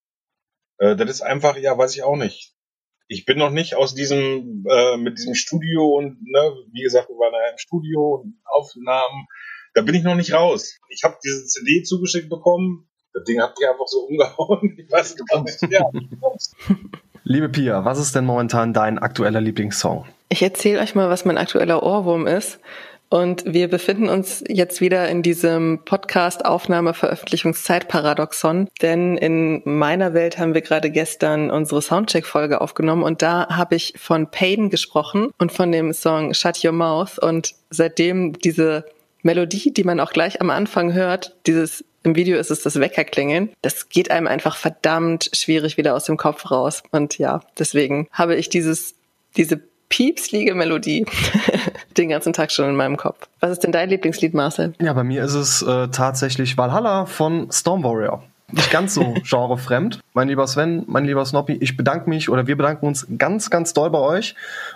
[0.79, 2.53] Äh, das ist einfach, ja, weiß ich auch nicht.
[3.07, 7.15] Ich bin noch nicht aus diesem, äh, mit diesem Studio und, ne, wie gesagt, wir
[7.15, 9.27] waren ja im Studio und Aufnahmen.
[9.75, 10.79] Da bin ich noch nicht raus.
[10.89, 14.75] Ich habe diese CD zugeschickt bekommen, das Ding hat mich einfach so umgehauen.
[14.77, 15.89] Ich weiß nicht, ja.
[17.25, 20.03] Liebe Pia, was ist denn momentan dein aktueller Lieblingssong?
[20.27, 22.59] Ich erzähle euch mal, was mein aktueller Ohrwurm ist.
[23.09, 30.61] Und wir befinden uns jetzt wieder in diesem Podcast-Aufnahme-Veröffentlichungszeit-Paradoxon, denn in meiner Welt haben wir
[30.61, 35.93] gerade gestern unsere Soundcheck-Folge aufgenommen und da habe ich von Pain gesprochen und von dem
[35.93, 38.85] Song Shut Your Mouth und seitdem diese
[39.23, 43.49] Melodie, die man auch gleich am Anfang hört, dieses im Video ist es das Weckerklingeln.
[43.61, 46.83] Das geht einem einfach verdammt schwierig wieder aus dem Kopf raus.
[46.91, 48.93] Und ja, deswegen habe ich dieses,
[49.37, 51.05] diese piepslige Melodie
[51.97, 53.27] den ganzen Tag schon in meinem Kopf.
[53.39, 54.73] Was ist denn dein Lieblingslied, Marcel?
[54.81, 58.23] Ja, bei mir ist es äh, tatsächlich Valhalla von Storm Warrior
[58.53, 59.99] nicht ganz so genrefremd.
[60.13, 63.73] Mein lieber Sven, mein lieber Snoppy, ich bedanke mich oder wir bedanken uns ganz, ganz
[63.73, 64.35] doll bei euch.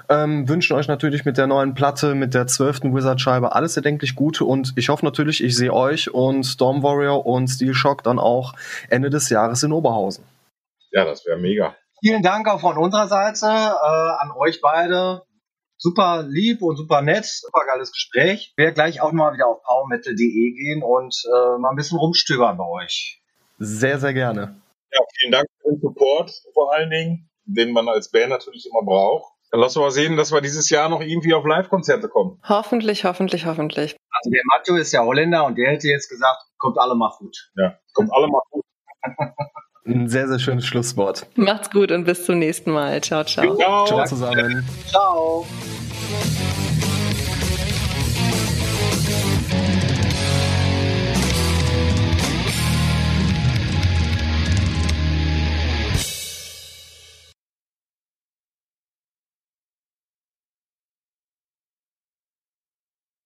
[0.10, 4.46] Ähm, wünschen euch natürlich mit der neuen Platte, mit der zwölften Wizard-Scheibe alles erdenklich Gute
[4.46, 8.54] und ich hoffe natürlich, ich sehe euch und Storm Warrior und Steel Shock dann auch
[8.90, 10.24] Ende des Jahres in Oberhausen.
[10.92, 11.76] Ja, das wäre mega.
[12.00, 15.24] Vielen Dank auch von unserer Seite äh, an euch beide
[15.78, 18.50] super lieb und super nett, super geiles Gespräch.
[18.52, 22.58] Ich werde gleich auch mal wieder auf powermetal.de gehen und äh, mal ein bisschen rumstöbern
[22.58, 23.22] bei euch.
[23.58, 24.62] Sehr, sehr gerne.
[24.92, 28.84] Ja, vielen Dank für den Support vor allen Dingen, den man als Band natürlich immer
[28.84, 29.34] braucht.
[29.52, 32.40] Dann lassen wir mal sehen, dass wir dieses Jahr noch irgendwie auf Live-Konzerte kommen.
[32.48, 33.96] Hoffentlich, hoffentlich, hoffentlich.
[34.12, 37.52] Also der Matteo ist ja Holländer und der hätte jetzt gesagt, kommt alle mal gut.
[37.56, 38.64] Ja, kommt alle mal gut.
[39.86, 41.28] Ein sehr, sehr schönes Schlusswort.
[41.36, 43.02] Macht's gut und bis zum nächsten Mal.
[43.02, 43.56] Ciao, ciao.
[43.56, 44.68] Ciao, ciao zusammen.
[44.88, 45.46] Ciao.